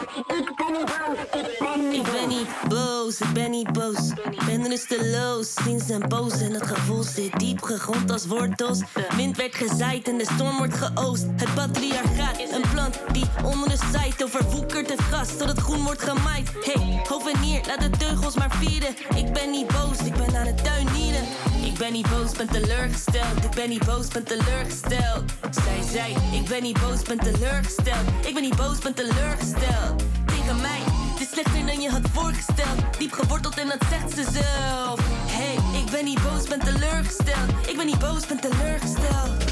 Ik 1.93 2.03
ben 2.03 2.29
niet 2.29 2.47
boos. 2.69 2.95
boos, 2.95 3.19
ik 3.19 3.33
ben 3.33 3.51
niet 3.51 3.73
boos. 3.73 4.13
Ben 4.45 4.67
rusteloos, 4.67 5.53
sinds 5.63 5.89
en 5.89 6.09
boos. 6.09 6.41
En 6.41 6.51
het 6.51 6.67
gevoel 6.67 7.03
zit 7.03 7.39
diep 7.39 7.61
gegrond 7.61 8.11
als 8.11 8.25
wortels. 8.25 8.79
Wind 9.15 9.37
werd 9.37 9.55
gezaaid 9.55 10.07
en 10.07 10.17
de 10.17 10.29
storm 10.35 10.57
wordt 10.57 10.73
geoost. 10.73 11.25
Het 11.35 11.53
patriarchaat, 11.55 12.39
een 12.39 12.69
plant 12.73 12.99
die 13.11 13.25
onder 13.43 13.69
de 13.69 13.77
zijt 13.91 14.23
overwoekert 14.23 14.89
het 14.89 14.99
gras 14.99 15.37
tot 15.37 15.47
het 15.47 15.59
groen 15.59 15.83
wordt 15.83 16.01
gemaaid. 16.01 16.49
Hey, 16.63 17.01
hovenier, 17.07 17.61
laat 17.67 17.81
de 17.81 17.89
teugels 17.89 18.35
maar 18.35 18.51
vieren. 18.51 18.74
Ik 19.15 19.33
ben 19.33 19.51
niet 19.51 19.67
boos, 19.67 19.97
ik 19.97 20.13
ben 20.13 20.35
aan 20.35 20.45
het 20.45 20.63
tuinieren. 20.63 21.23
Ik 21.63 21.77
ben 21.77 21.93
niet 21.93 22.09
boos, 22.09 22.31
ben 22.31 22.47
teleurgesteld. 22.47 23.43
Ik 23.43 23.55
ben 23.55 23.69
niet 23.69 23.85
boos, 23.85 24.07
ben 24.07 24.23
teleurgesteld. 24.23 25.23
Zij 25.51 25.81
zei, 25.91 26.15
ik 26.39 26.47
ben 26.47 26.63
niet 26.63 26.79
boos, 26.81 27.01
ben 27.01 27.17
teleurgesteld. 27.17 28.07
Ik 28.25 28.33
ben 28.33 28.43
niet 28.43 28.55
boos, 28.55 28.79
ben 28.79 28.93
teleurgesteld. 28.93 30.03
Tegen 30.25 30.61
mij, 30.61 30.79
het 31.11 31.21
is 31.21 31.29
slechter 31.29 31.65
dan 31.65 31.81
je 31.81 31.89
had 31.89 32.09
voorgesteld. 32.13 32.97
Diep 32.97 33.11
geworteld 33.11 33.57
en 33.57 33.67
dat 33.67 33.87
zegt 33.89 34.11
ze 34.11 34.23
zelf. 34.31 34.99
Hey, 35.25 35.79
ik 35.79 35.91
ben 35.91 36.05
niet 36.05 36.21
boos, 36.23 36.47
ben 36.47 36.59
teleurgesteld. 36.59 37.67
Ik 37.67 37.77
ben 37.77 37.85
niet 37.85 37.99
boos, 37.99 38.25
ben 38.27 38.39
teleurgesteld. 38.39 39.44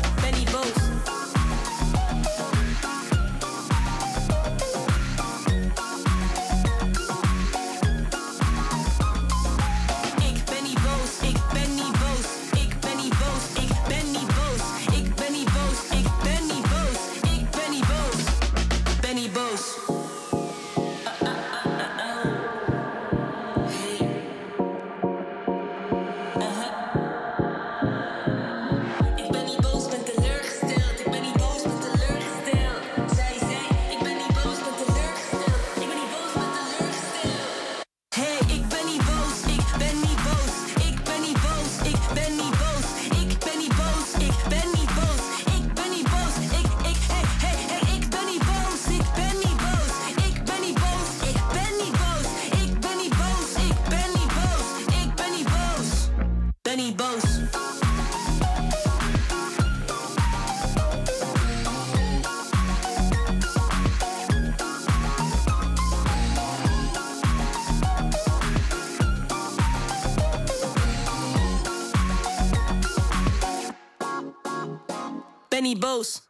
Ben 75.84 76.22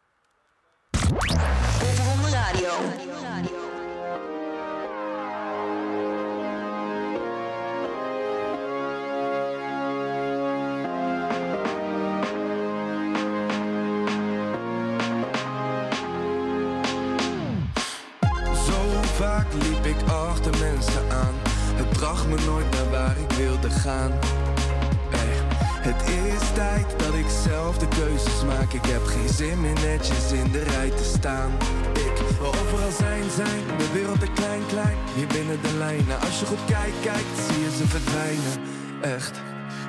kijkt, 36.74 37.00
kijkt, 37.00 37.36
zie 37.46 37.60
je 37.64 37.70
ze 37.76 37.86
verdwijnen. 37.88 38.54
Echt. 39.00 39.34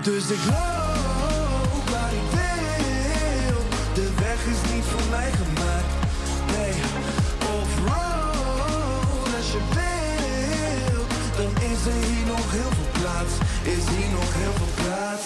Dus 0.01 0.29
ik 0.29 0.43
loop 0.45 1.85
waar 1.93 2.13
ik 2.21 2.27
wil. 2.37 3.59
De 3.93 4.07
weg 4.25 4.39
is 4.53 4.61
niet 4.73 4.85
voor 4.91 5.07
mij 5.09 5.31
gemaakt. 5.41 5.93
Nee, 6.55 6.73
off-road 7.55 9.29
als 9.37 9.49
je 9.55 9.61
wilt. 9.75 11.11
Dan 11.39 11.53
is 11.69 11.79
er 11.91 11.99
hier 12.09 12.25
nog 12.25 12.51
heel 12.57 12.71
veel 12.77 12.91
plaats. 12.99 13.33
Is 13.63 13.83
hier 13.95 14.11
nog 14.19 14.29
heel 14.41 14.55
veel 14.59 14.73
plaats. 14.83 15.23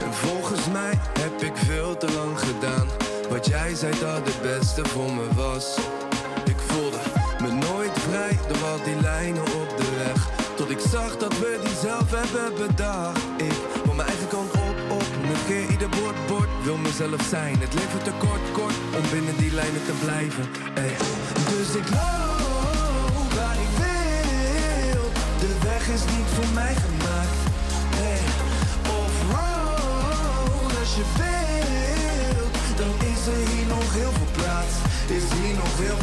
En 0.00 0.14
volgens 0.14 0.66
mij 0.72 0.98
heb 1.20 1.42
ik 1.42 1.56
veel 1.66 1.96
te 1.96 2.12
lang 2.12 2.38
gedaan. 2.38 3.07
Wat 3.28 3.46
jij 3.46 3.74
zei 3.74 3.98
dat 4.00 4.20
het 4.24 4.42
beste 4.42 4.84
voor 4.84 5.12
me 5.12 5.34
was. 5.34 5.78
Ik 6.44 6.56
voelde 6.66 6.98
me 7.42 7.50
nooit 7.50 7.98
vrij 7.98 8.38
door 8.48 8.64
al 8.64 8.82
die 8.84 9.00
lijnen 9.00 9.42
op 9.42 9.68
de 9.76 9.90
weg. 10.04 10.28
Tot 10.56 10.70
ik 10.70 10.78
zag 10.90 11.16
dat 11.16 11.38
we 11.38 11.58
die 11.64 11.76
zelf 11.82 12.10
hebben 12.10 12.66
bedacht. 12.66 13.22
Ik 13.36 13.52
wil 13.84 13.94
mijn 13.94 14.08
eigen 14.08 14.28
kant 14.28 14.52
op, 14.52 14.76
op. 14.90 15.06
Negeer 15.22 15.70
ieder 15.70 15.88
bord, 15.88 16.26
bord. 16.26 16.48
Wil 16.64 16.76
mezelf 16.76 17.22
zijn. 17.28 17.60
Het 17.60 17.74
leven 17.74 18.02
te 18.02 18.12
kort, 18.18 18.52
kort. 18.52 18.74
Om 18.96 19.10
binnen 19.10 19.36
die 19.36 19.52
lijnen 19.52 19.84
te 19.84 19.96
blijven. 20.04 20.44
Ey. 20.74 20.96
Dus 21.52 21.74
ik 21.80 21.88
loop 21.90 23.32
waar 23.38 23.58
ik 23.66 23.72
wil. 23.82 25.04
De 25.44 25.52
weg 25.62 25.88
is 25.88 26.04
niet 26.16 26.28
voor 26.36 26.50
mij 26.54 26.74
gemaakt. 26.84 27.38
Nee. 28.00 28.20
Off-road 28.98 30.78
als 30.80 30.94
je 30.94 31.04
wilt. 31.16 31.67
Plaats. 35.08 35.16
Is 35.16 35.38
hier 35.40 35.54
nog 35.54 35.78
heel 35.78 35.96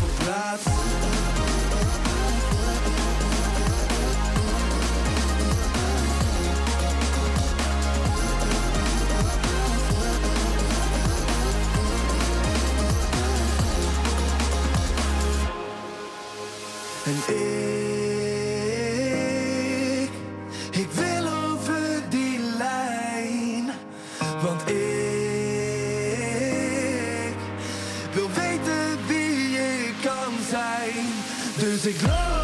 Dus 31.85 31.93
ik 31.93 32.01
loop 32.01 32.34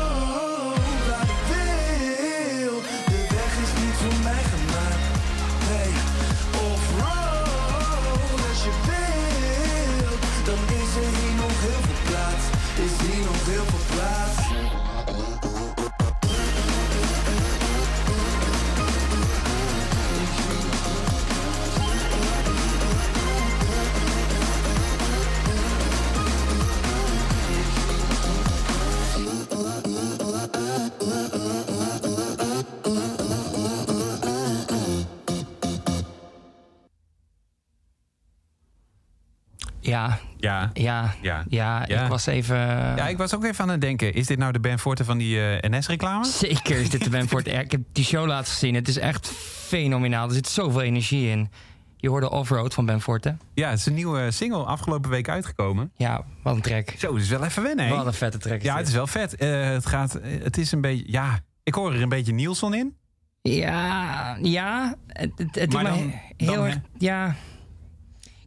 Ja, 40.02 40.20
Ja. 40.38 40.72
ja, 40.74 41.14
Ja. 41.22 41.44
ja. 41.50 41.84
Ja. 41.88 42.04
Ik 42.04 42.10
was 42.10 42.26
even... 42.26 42.58
Ja, 42.58 43.08
ik 43.08 43.18
was 43.18 43.36
ook 43.36 43.44
even 43.44 43.64
aan 43.64 43.70
het 43.70 43.82
denken. 43.82 44.14
Is 44.14 44.28
dit 44.28 44.38
nou 44.38 44.52
de 44.52 44.60
Ben 44.60 44.80
Forte 44.80 45.06
van 45.06 45.18
die 45.18 45.42
eh, 45.58 45.70
NS-reclame? 45.72 46.26
Zeker 46.26 46.80
is 46.80 46.90
dit 46.90 47.04
de 47.04 47.10
Ben 47.10 47.28
Ford. 47.28 47.48
Ik 47.66 47.72
heb 47.72 47.82
die 47.92 48.04
show 48.06 48.28
laatst 48.28 48.52
gezien. 48.54 48.76
Het 48.76 48.88
is 48.88 48.98
echt 48.98 49.28
fenomenaal. 49.68 50.28
Er 50.28 50.34
zit 50.34 50.48
zoveel 50.48 50.82
energie 50.82 51.30
in. 51.30 51.50
Je 51.98 52.10
hoorde 52.10 52.30
Offroad 52.30 52.74
van 52.74 52.86
Ben 52.86 53.02
Forte. 53.02 53.38
Ja, 53.54 53.70
het 53.70 53.80
is 53.80 53.86
een 53.86 53.94
nieuwe 53.94 54.32
single 54.32 54.64
afgelopen 54.64 55.10
week 55.10 55.30
uitgekomen. 55.30 55.92
Ja, 55.96 56.24
wat 56.44 56.56
een 56.56 56.62
track. 56.62 56.94
Zo, 56.98 57.12
dat 57.12 57.22
is 57.22 57.30
wel 57.30 57.44
even 57.44 57.64
wennen, 57.64 57.88
hè? 57.88 57.96
Wat 57.96 58.06
een 58.06 58.14
vette 58.14 58.38
track. 58.38 58.62
Ja, 58.62 58.78
het 58.78 58.88
is 58.88 58.94
wel 58.94 59.08
vet. 59.08 59.36
Eh, 59.36 59.64
het, 59.70 59.86
gaat, 59.86 60.16
eh, 60.16 60.44
het 60.44 60.58
is 60.58 60.72
een 60.72 60.82
beetje... 60.82 61.04
Ja, 61.12 61.40
ik 61.64 61.74
hoor 61.76 61.94
er 61.94 62.02
een 62.02 62.10
beetje 62.10 62.34
Nielsen 62.34 62.74
in. 62.74 62.96
Ja, 63.42 64.38
ja. 64.42 64.96
Het, 65.08 65.32
het, 65.36 65.56
het 65.56 65.74
Maar 65.74 65.84
dan- 65.84 66.14
heel 66.38 66.54
dan, 66.56 66.66
erg... 66.66 66.78
Ja. 66.98 67.36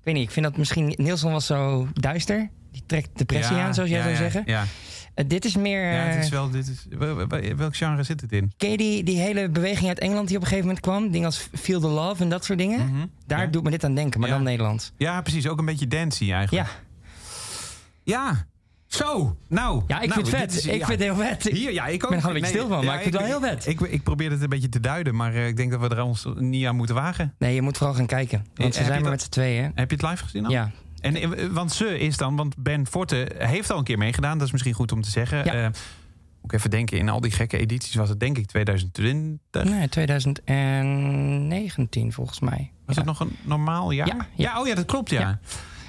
Ik 0.05 0.11
weet 0.11 0.19
niet, 0.19 0.29
ik 0.29 0.35
vind 0.35 0.47
dat 0.47 0.57
misschien... 0.57 0.93
Nielsen 0.97 1.31
was 1.31 1.47
zo 1.47 1.89
duister. 1.93 2.51
Die 2.73 2.83
trekt 2.87 3.09
depressie 3.19 3.57
Ja, 3.57 3.65
aan, 3.67 3.75
zoals 3.75 3.91
jij 3.91 3.99
ja, 3.99 4.05
zou 4.05 4.17
zeggen. 4.17 4.43
Ja, 4.47 4.65
Eh, 5.15 5.25
dit 5.29 5.45
is 5.45 5.57
meer... 5.57 5.93
ja 5.93 6.03
het 6.03 6.19
is 6.19 6.25
eh, 6.25 6.31
wel... 6.33 6.51
Dit 6.51 6.69
is, 6.69 6.87
wel- 6.99 7.15
wel- 7.27 7.57
welk 7.57 7.77
genre 7.77 8.03
zit 8.03 8.21
het 8.21 8.33
in? 8.33 8.53
Ken 8.57 8.71
je 8.71 8.77
die, 8.77 9.05
die 9.05 9.19
hele 9.19 9.49
beweging 9.49 9.89
uit 9.89 9.99
Engeland 9.99 10.29
die 10.29 10.37
op 10.37 10.43
een 10.43 10.49
gegeven 10.49 10.69
moment 10.69 10.85
kwam? 10.87 11.11
Dingen 11.11 11.27
als 11.27 11.49
Feel 11.53 11.81
the 11.81 11.87
Love 11.89 12.23
en 12.23 12.29
dat 12.29 12.45
soort 12.45 12.59
dingen. 12.59 12.87
Mhm. 12.89 13.07
Daar 13.27 13.41
Ja. 13.41 13.47
doet 13.47 13.63
me 13.63 13.71
dit 13.71 13.85
aan 13.85 13.95
denken, 13.95 14.21
maar 14.21 14.29
Ja. 14.29 14.35
dan 14.35 14.45
Nederlands. 14.45 14.93
Ja, 14.97 15.21
precies. 15.23 15.49
Ook 15.49 15.59
een 15.59 15.65
beetje 15.65 15.87
dancey 15.89 16.33
eigenlijk. 16.33 16.69
Ja, 16.69 16.75
Ja. 18.05 18.47
Zo. 18.95 19.37
Nou. 19.49 19.83
ja 19.87 20.01
ik 20.01 20.09
nou, 20.09 20.21
vind 20.27 20.41
het 20.41 20.53
vet. 20.53 20.55
is- 20.55 20.67
ik 20.67 20.79
ja. 20.81 20.87
vind 20.87 20.99
het 21.03 21.09
heel 21.09 21.17
vet. 21.27 21.43
Hier, 21.43 21.73
ja, 21.73 21.87
ik 21.87 22.05
ook. 22.05 22.09
ben 22.11 22.19
er 22.19 22.25
gewoon 22.25 22.37
een 22.37 22.43
beetje 22.43 22.59
stil 22.59 22.69
van, 22.69 22.85
maar 22.85 22.95
ik 22.95 23.03
vind 23.03 23.15
het 23.15 23.23
wel 23.29 23.41
heel 23.41 23.49
vet. 23.51 23.67
Ik, 23.67 23.81
ik 23.81 24.03
probeer 24.03 24.31
het 24.31 24.43
een 24.43 24.49
beetje 24.49 24.69
te 24.69 24.81
duiden, 24.81 25.15
maar 25.17 25.35
eh, 25.35 25.47
ik 25.47 25.57
denk 25.57 25.71
dat 25.71 25.81
we 25.81 25.89
er 25.89 26.03
ons 26.03 26.27
niet 26.37 26.67
aan 26.67 26.77
moeten 26.77 26.95
wagen. 26.95 27.35
Nee, 27.39 27.55
je 27.55 27.63
moet 27.63 27.77
vooral 27.77 27.95
gaan 27.97 28.07
kijken. 28.07 28.39
Want 28.39 28.59
Heb 28.59 28.67
ze 28.73 28.79
zijn 28.79 28.89
maar 28.89 29.01
dat- 29.01 29.11
met 29.11 29.23
z'n 29.23 29.29
tweeën. 29.31 29.73
Heb 29.75 29.91
je 29.91 29.97
het 29.97 30.05
live 30.11 30.23
gezien 30.25 30.43
dan? 30.43 30.53
Ja, 30.53 30.71
En, 31.01 31.17
eh, 31.17 31.29
want 31.51 31.73
ze 31.73 31.99
is 31.99 32.17
dan, 32.17 32.37
want 32.37 32.55
Ben 32.59 32.87
Forte 32.87 33.31
heeft 33.39 33.71
al 33.71 33.79
een 33.79 33.85
keer 33.85 33.99
meegedaan. 33.99 34.39
Dat 34.39 34.47
is 34.47 34.53
misschien 34.53 34.75
goed 34.75 34.93
om 34.93 35.03
te 35.03 35.11
zeggen. 35.11 35.45
Ja. 35.45 35.53
Eh, 35.53 35.63
moet 36.41 36.53
ik 36.53 36.59
even 36.59 36.71
denken, 36.71 36.99
in 36.99 37.09
al 37.09 37.21
die 37.21 37.31
gekke 37.31 37.59
edities 37.59 37.95
was 37.95 38.09
het 38.09 38.21
denk 38.21 38.39
ik 38.39 38.47
2020. 38.47 39.65
nee, 39.65 39.89
2019 39.89 42.13
volgens 42.13 42.41
mij. 42.41 42.71
Was 42.87 42.97
het 42.97 43.05
nog 43.05 43.21
een 43.21 43.37
normaal 43.43 43.91
jaar? 43.91 44.07
Ja, 44.07 44.27
ja. 44.35 44.61
oh 44.61 44.67
ja, 44.67 44.75
dat 44.75 44.85
klopt 44.85 45.11
ja. 45.11 45.39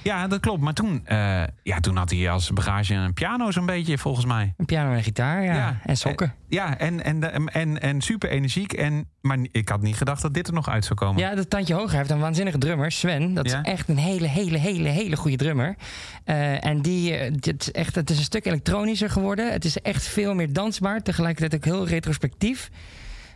Ja. 0.05 0.27
Dat 0.27 0.39
klopt. 0.39 0.61
Maar 0.61 0.73
toen, 0.73 1.01
eh, 1.05 1.43
ja, 1.63 1.79
toen 1.79 1.95
had 1.95 2.09
hij 2.09 2.29
als 2.29 2.51
bagage 2.53 2.93
een 2.93 3.13
piano 3.13 3.51
zo'n 3.51 3.65
beetje, 3.65 3.97
volgens 3.97 4.25
mij. 4.25 4.53
Een 4.57 4.65
piano 4.65 4.93
en 4.93 5.03
gitaar, 5.03 5.43
ja. 5.43 5.53
Ja. 5.55 5.79
En 5.83 5.97
sokken. 5.97 6.33
Ja, 6.49 6.77
en, 6.77 7.03
en, 7.03 7.47
en, 7.51 7.81
en 7.81 8.01
super 8.01 8.29
energiek. 8.29 8.73
En, 8.73 9.09
maar 9.21 9.37
ik 9.51 9.69
had 9.69 9.81
niet 9.81 9.95
gedacht 9.97 10.21
dat 10.21 10.33
dit 10.33 10.47
er 10.47 10.53
nog 10.53 10.69
uit 10.69 10.85
zou 10.85 10.95
komen. 10.99 11.21
Ja, 11.21 11.35
dat 11.35 11.49
tandje 11.49 11.73
hoger. 11.73 11.97
Heeft 11.97 12.09
een 12.09 12.19
waanzinnige 12.19 12.57
drummer, 12.57 12.91
Sven. 12.91 13.33
Dat 13.33 13.49
Ja. 13.49 13.59
is 13.63 13.71
echt 13.71 13.89
een 13.89 13.97
hele, 13.97 14.27
hele, 14.27 14.57
hele, 14.57 14.89
hele 14.89 15.15
goede 15.15 15.37
drummer. 15.37 15.75
Eh, 16.23 16.65
en 16.65 16.81
die, 16.81 17.15
eh, 17.15 17.31
dit 17.35 17.61
is 17.61 17.71
echt, 17.71 17.95
het 17.95 18.09
is 18.09 18.17
een 18.17 18.23
stuk 18.23 18.45
elektronischer 18.45 19.09
geworden. 19.09 19.51
Het 19.51 19.65
is 19.65 19.77
echt 19.81 20.07
veel 20.07 20.33
meer 20.33 20.53
dansbaar. 20.53 21.01
Tegelijkertijd 21.01 21.55
ook 21.55 21.73
heel 21.73 21.87
retrospectief. 21.87 22.69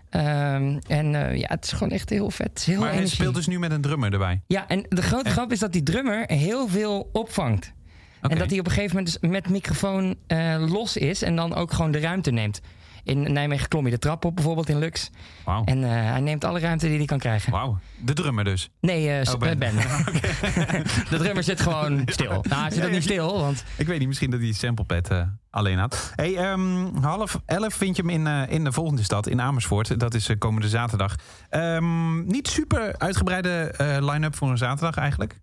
Ehm, 0.09 0.77
en 0.87 1.15
eh, 1.15 1.37
ja, 1.37 1.47
het 1.47 1.63
is 1.65 1.71
gewoon 1.71 1.91
echt 1.93 2.09
heel 2.09 2.31
vet. 2.31 2.63
Heel 2.65 2.79
maar 2.79 2.93
hij 2.93 3.07
speelt 3.07 3.35
dus 3.35 3.47
nu 3.47 3.59
met 3.59 3.71
een 3.71 3.81
drummer 3.81 4.13
erbij. 4.13 4.41
Ja, 4.47 4.67
en 4.67 4.85
de 4.89 5.01
grote 5.01 5.25
En- 5.25 5.31
grap 5.31 5.51
is 5.51 5.59
dat 5.59 5.73
die 5.73 5.83
drummer 5.83 6.23
heel 6.27 6.67
veel 6.67 7.09
opvangt. 7.11 7.73
En 8.21 8.37
dat 8.37 8.49
hij 8.49 8.59
op 8.59 8.65
een 8.65 8.71
gegeven 8.71 8.95
moment 8.95 9.19
dus 9.21 9.29
met 9.31 9.49
microfoon 9.49 10.15
eh, 10.27 10.65
los 10.69 10.97
is 10.97 11.21
en 11.21 11.35
dan 11.35 11.55
ook 11.55 11.73
gewoon 11.73 11.91
de 11.91 11.99
ruimte 11.99 12.31
neemt. 12.31 12.61
In 13.09 13.33
Nijmegen 13.33 13.67
klom 13.67 13.85
je 13.85 13.91
de 13.91 13.99
trap 13.99 14.25
op, 14.25 14.35
bijvoorbeeld 14.35 14.69
in 14.69 14.79
Lux. 14.79 15.09
Wauw. 15.45 15.63
En 15.63 15.83
eh, 15.83 15.89
hij 15.89 16.19
neemt 16.19 16.43
alle 16.43 16.59
ruimte 16.59 16.87
die 16.87 16.97
hij 16.97 17.05
kan 17.05 17.19
krijgen. 17.19 17.51
Wauw. 17.51 17.79
De 17.97 18.13
drummer 18.13 18.43
dus. 18.43 18.69
Nee, 18.79 19.21
Oh, 19.33 19.39
Ben. 19.39 19.61
eh, 19.61 19.99
de 21.09 21.17
drummer 21.17 21.43
zit 21.43 21.61
gewoon 21.61 22.01
stil. 22.05 22.45
Nou, 22.49 22.61
hij 22.61 22.71
zit 22.71 22.85
ook 22.85 22.91
niet 22.91 23.03
stil, 23.03 23.39
want 23.39 23.63
Ik 23.77 23.87
weet 23.87 23.99
niet, 23.99 24.07
misschien 24.07 24.29
dat 24.31 24.39
hij 24.39 24.51
samplepad 24.51 25.09
alleen 25.49 25.77
had. 25.77 26.11
Hey, 26.15 26.35
ehm, 26.37 26.95
half 27.01 27.39
elf 27.45 27.73
vind 27.73 27.95
je 27.95 28.01
hem 28.01 28.11
in, 28.11 28.49
in 28.49 28.63
de 28.63 28.71
volgende 28.71 29.03
stad, 29.03 29.27
in 29.27 29.41
Amersfoort. 29.41 29.99
Dat 29.99 30.13
is 30.13 30.29
komende 30.39 30.69
zaterdag. 30.69 31.15
Ehm, 31.49 32.25
niet 32.25 32.47
super 32.47 32.97
uitgebreide 32.97 33.73
line-up 34.01 34.35
voor 34.35 34.49
een 34.49 34.57
zaterdag 34.57 34.97
eigenlijk. 34.97 35.39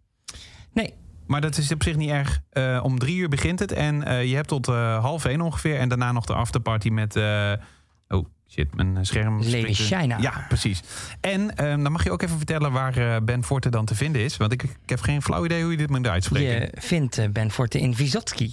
nee. 0.72 0.94
Maar 1.26 1.40
dat 1.40 1.56
is 1.56 1.72
op 1.72 1.82
zich 1.82 1.96
niet 1.96 2.10
erg. 2.10 2.40
Eh, 2.50 2.80
om 2.82 2.98
drie 2.98 3.16
uur 3.16 3.28
begint 3.28 3.58
het 3.58 3.72
en 3.72 4.02
eh, 4.02 4.24
je 4.24 4.34
hebt 4.34 4.48
tot 4.48 4.68
eh, 4.68 5.00
half 5.00 5.24
één 5.24 5.40
ongeveer. 5.40 5.78
En 5.78 5.88
daarna 5.88 6.12
nog 6.12 6.24
de 6.24 6.34
afterparty 6.34 6.88
met... 6.88 7.16
oh, 8.08 8.24
shit, 8.48 8.74
mijn 8.74 9.06
scherm... 9.06 9.42
Lady 9.42 9.72
China. 9.72 10.18
Ja, 10.18 10.44
precies. 10.48 10.82
En 11.20 11.56
ehm, 11.56 11.82
dan 11.82 11.92
mag 11.92 12.04
je 12.04 12.10
ook 12.10 12.22
even 12.22 12.36
vertellen 12.36 12.72
waar 12.72 13.24
Ben 13.24 13.44
Forte 13.44 13.68
dan 13.68 13.84
te 13.84 13.94
vinden 13.94 14.22
is. 14.22 14.36
Want 14.36 14.52
ik, 14.52 14.62
ik 14.62 14.76
heb 14.86 15.00
geen 15.00 15.22
flauw 15.22 15.44
idee 15.44 15.62
hoe 15.62 15.70
je 15.70 15.76
dit 15.76 15.90
moet 15.90 16.06
uitspreken. 16.06 16.60
Je 16.60 16.70
vindt 16.74 17.32
Ben 17.32 17.50
Forte 17.50 17.80
in 17.80 17.94
Vysotsky. 17.94 18.50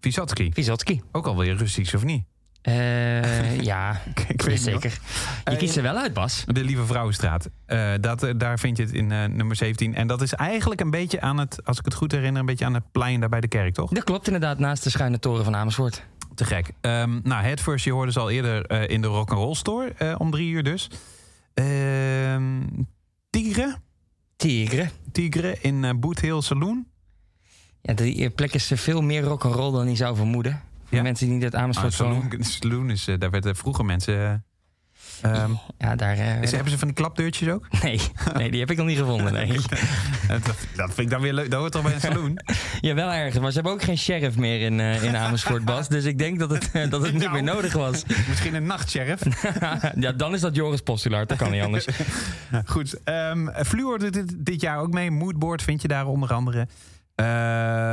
Vysotsky. 0.00 0.50
Vysotsky. 0.52 1.00
Ook 1.12 1.26
alweer 1.26 1.56
Russisch, 1.56 1.94
of 1.94 2.04
niet? 2.04 2.24
Eh, 2.62 3.60
ja, 3.70 4.00
Ik 4.28 4.42
weet 4.42 4.60
zeker. 4.60 4.90
Je 5.44 5.50
Eh, 5.50 5.58
kiest 5.58 5.76
er 5.76 5.82
wel 5.82 5.96
uit, 5.96 6.12
Bas. 6.12 6.44
De 6.46 6.64
Lieve 6.64 6.86
Vrouwenstraat. 6.86 7.48
Eh, 7.66 7.92
dat, 8.00 8.22
eh, 8.22 8.34
daar 8.36 8.58
vind 8.58 8.76
je 8.76 8.82
het 8.82 8.92
in 8.92 9.12
eh, 9.12 9.24
nummer 9.24 9.56
17. 9.56 9.94
En 9.94 10.06
dat 10.06 10.22
is 10.22 10.32
eigenlijk 10.34 10.80
een 10.80 10.90
beetje 10.90 11.20
aan 11.20 11.38
het, 11.38 11.64
als 11.64 11.78
ik 11.78 11.84
het 11.84 11.94
goed 11.94 12.12
herinner, 12.12 12.40
een 12.40 12.46
beetje 12.46 12.64
aan 12.64 12.74
het 12.74 12.90
plein 12.92 13.20
daar 13.20 13.28
bij 13.28 13.40
de 13.40 13.48
kerk, 13.48 13.74
toch? 13.74 13.90
Dat 13.90 14.04
klopt 14.04 14.26
inderdaad, 14.26 14.58
naast 14.58 14.82
de 14.84 14.90
schuine 14.90 15.18
toren 15.18 15.44
van 15.44 15.56
Amersfoort. 15.56 16.04
Te 16.34 16.44
gek. 16.44 16.70
Ehm 16.80 17.18
nou, 17.22 17.44
het 17.44 17.60
first, 17.60 17.84
je 17.84 17.92
hoorde 17.92 18.12
ze 18.12 18.20
al 18.20 18.30
eerder 18.30 18.66
eh, 18.66 18.88
in 18.88 19.00
de 19.00 19.06
Rock'n'Roll 19.08 19.54
Store, 19.54 19.92
eh, 19.96 20.14
om 20.18 20.30
drie 20.30 20.50
uur 20.50 20.62
dus. 20.62 20.90
Ehm 21.54 22.62
Tigre. 23.30 23.76
Tigre. 24.36 24.88
Tigre 25.12 25.56
in 25.60 25.84
eh, 25.84 25.90
Boot 25.96 26.18
Hill 26.20 26.40
Saloon. 26.40 26.86
Ja, 27.82 27.94
die 27.94 28.30
plek 28.30 28.54
is 28.54 28.72
veel 28.74 29.02
meer 29.02 29.22
rock'n'roll 29.22 29.72
dan 29.72 29.88
je 29.88 29.96
zou 29.96 30.16
vermoeden. 30.16 30.60
Ja. 30.88 31.02
mensen 31.02 31.26
die 31.26 31.34
niet 31.34 31.44
uit 31.44 31.54
Ah, 31.54 31.62
Amersfoort 31.62 31.96
komen. 31.96 32.44
saloon, 32.44 32.90
is, 32.90 33.08
eh, 33.08 33.18
daar 33.18 33.30
werden 33.30 33.56
vroeger 33.56 33.84
mensen... 33.84 34.42
eh, 35.22 35.42
ehm, 35.42 35.50
Ja, 35.78 35.96
daar... 35.96 36.16
eh, 36.18 36.42
is- 36.42 36.50
hebben 36.52 36.70
ze 36.72 36.78
van 36.78 36.88
die 36.88 36.96
klapdeurtjes 36.96 37.48
ook? 37.48 37.66
nee, 37.82 38.00
nee, 38.34 38.50
die 38.50 38.60
heb 38.60 38.70
ik 38.70 38.76
nog 38.76 38.86
niet 38.86 38.98
gevonden. 38.98 39.32
Nee. 39.32 39.46
dat, 40.28 40.42
dat 40.76 40.86
vind 40.86 40.98
ik 40.98 41.10
dan 41.10 41.20
weer 41.20 41.32
leuk. 41.32 41.50
Dat 41.50 41.60
hoort 41.60 41.72
toch 41.72 41.82
bij 41.82 41.94
een 41.94 42.00
saloon? 42.00 42.38
Ja, 42.80 42.94
wel 42.94 43.12
ergens. 43.12 43.38
Maar 43.38 43.48
ze 43.50 43.54
hebben 43.54 43.72
ook 43.72 43.82
geen 43.82 43.98
sheriff 43.98 44.36
meer 44.36 44.60
in, 44.60 44.80
eh, 44.80 45.02
in 45.02 45.16
Amersfoort, 45.16 45.64
Bas. 45.64 45.88
Dus 45.88 46.04
ik 46.04 46.18
denk 46.18 46.38
dat 46.38 46.50
het, 46.50 46.70
dat 46.90 47.02
het 47.02 47.12
niet 47.12 47.22
Nou. 47.22 47.32
meer 47.32 47.42
nodig 47.42 47.72
was. 47.72 48.04
Misschien 48.28 48.54
een 48.54 48.66
nachtsheriff? 48.66 49.22
ja, 50.00 50.12
dan 50.12 50.34
is 50.34 50.40
dat 50.40 50.54
Joris 50.54 50.80
Postulaar. 50.80 51.26
Dat 51.26 51.36
kan 51.38 51.50
niet 51.50 51.62
anders. 51.62 51.86
Goed. 52.64 53.02
ehm 53.04 53.48
Fluor 53.64 53.98
doet 53.98 54.12
dit, 54.12 54.34
dit 54.36 54.60
jaar 54.60 54.78
ook 54.78 54.92
mee. 54.92 55.10
Moodboard 55.10 55.62
vind 55.62 55.82
je 55.82 55.88
daar 55.88 56.06
onder 56.06 56.32
andere. 56.32 56.66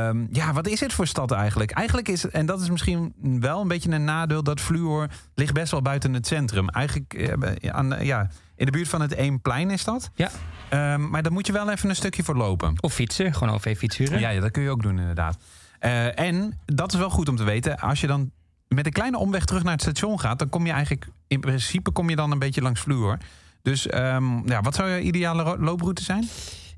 Ehm, 0.08 0.26
ja, 0.30 0.52
wat 0.52 0.66
is 0.68 0.80
het 0.80 0.92
voor 0.92 1.06
stad 1.06 1.30
eigenlijk? 1.30 1.70
Eigenlijk 1.70 2.08
is, 2.08 2.28
en 2.30 2.46
dat 2.46 2.60
is 2.60 2.70
misschien 2.70 3.14
wel 3.40 3.60
een 3.60 3.68
beetje 3.68 3.90
een 3.90 4.04
nadeel... 4.04 4.42
dat 4.42 4.60
Fluor 4.60 5.08
ligt 5.34 5.52
best 5.52 5.70
wel 5.70 5.82
buiten 5.82 6.12
het 6.12 6.26
centrum. 6.26 6.68
Eigenlijk 6.68 7.14
eh, 7.14 7.70
aan, 7.70 8.04
ja, 8.04 8.30
in 8.56 8.66
de 8.66 8.72
buurt 8.72 8.88
van 8.88 9.00
het 9.00 9.12
Eemplein 9.12 9.70
is 9.70 9.84
dat. 9.84 10.10
Ja. 10.14 10.30
Ehm, 10.68 11.08
maar 11.10 11.22
daar 11.22 11.32
moet 11.32 11.46
je 11.46 11.52
wel 11.52 11.70
even 11.70 11.88
een 11.88 11.96
stukje 11.96 12.22
voor 12.24 12.36
lopen. 12.36 12.74
Of 12.80 12.94
fietsen. 12.94 13.34
Gewoon 13.34 13.54
OV-fiets 13.54 13.96
huren. 13.96 14.20
Ja, 14.20 14.28
ja, 14.28 14.40
dat 14.40 14.50
kun 14.50 14.62
je 14.62 14.70
ook 14.70 14.82
doen 14.82 14.98
inderdaad. 14.98 15.36
Eh, 15.78 16.18
en 16.18 16.58
dat 16.64 16.92
is 16.92 16.98
wel 16.98 17.10
goed 17.10 17.28
om 17.28 17.36
te 17.36 17.44
weten. 17.44 17.78
Als 17.78 18.00
je 18.00 18.06
dan 18.06 18.30
met 18.68 18.86
een 18.86 18.92
kleine 18.92 19.18
omweg 19.18 19.44
terug 19.44 19.62
naar 19.62 19.72
het 19.72 19.82
station 19.82 20.20
gaat... 20.20 20.38
dan 20.38 20.48
kom 20.48 20.66
je 20.66 20.72
eigenlijk... 20.72 21.06
in 21.26 21.40
principe 21.40 21.90
kom 21.90 22.10
je 22.10 22.16
dan 22.16 22.30
een 22.30 22.38
beetje 22.38 22.62
langs 22.62 22.80
Fluor. 22.80 23.18
Dus 23.62 23.86
ehm, 23.86 24.48
ja, 24.48 24.60
wat 24.60 24.74
zou 24.74 24.88
je 24.88 25.00
ideale 25.00 25.42
ro- 25.42 25.56
looproute 25.58 26.02
zijn? 26.02 26.28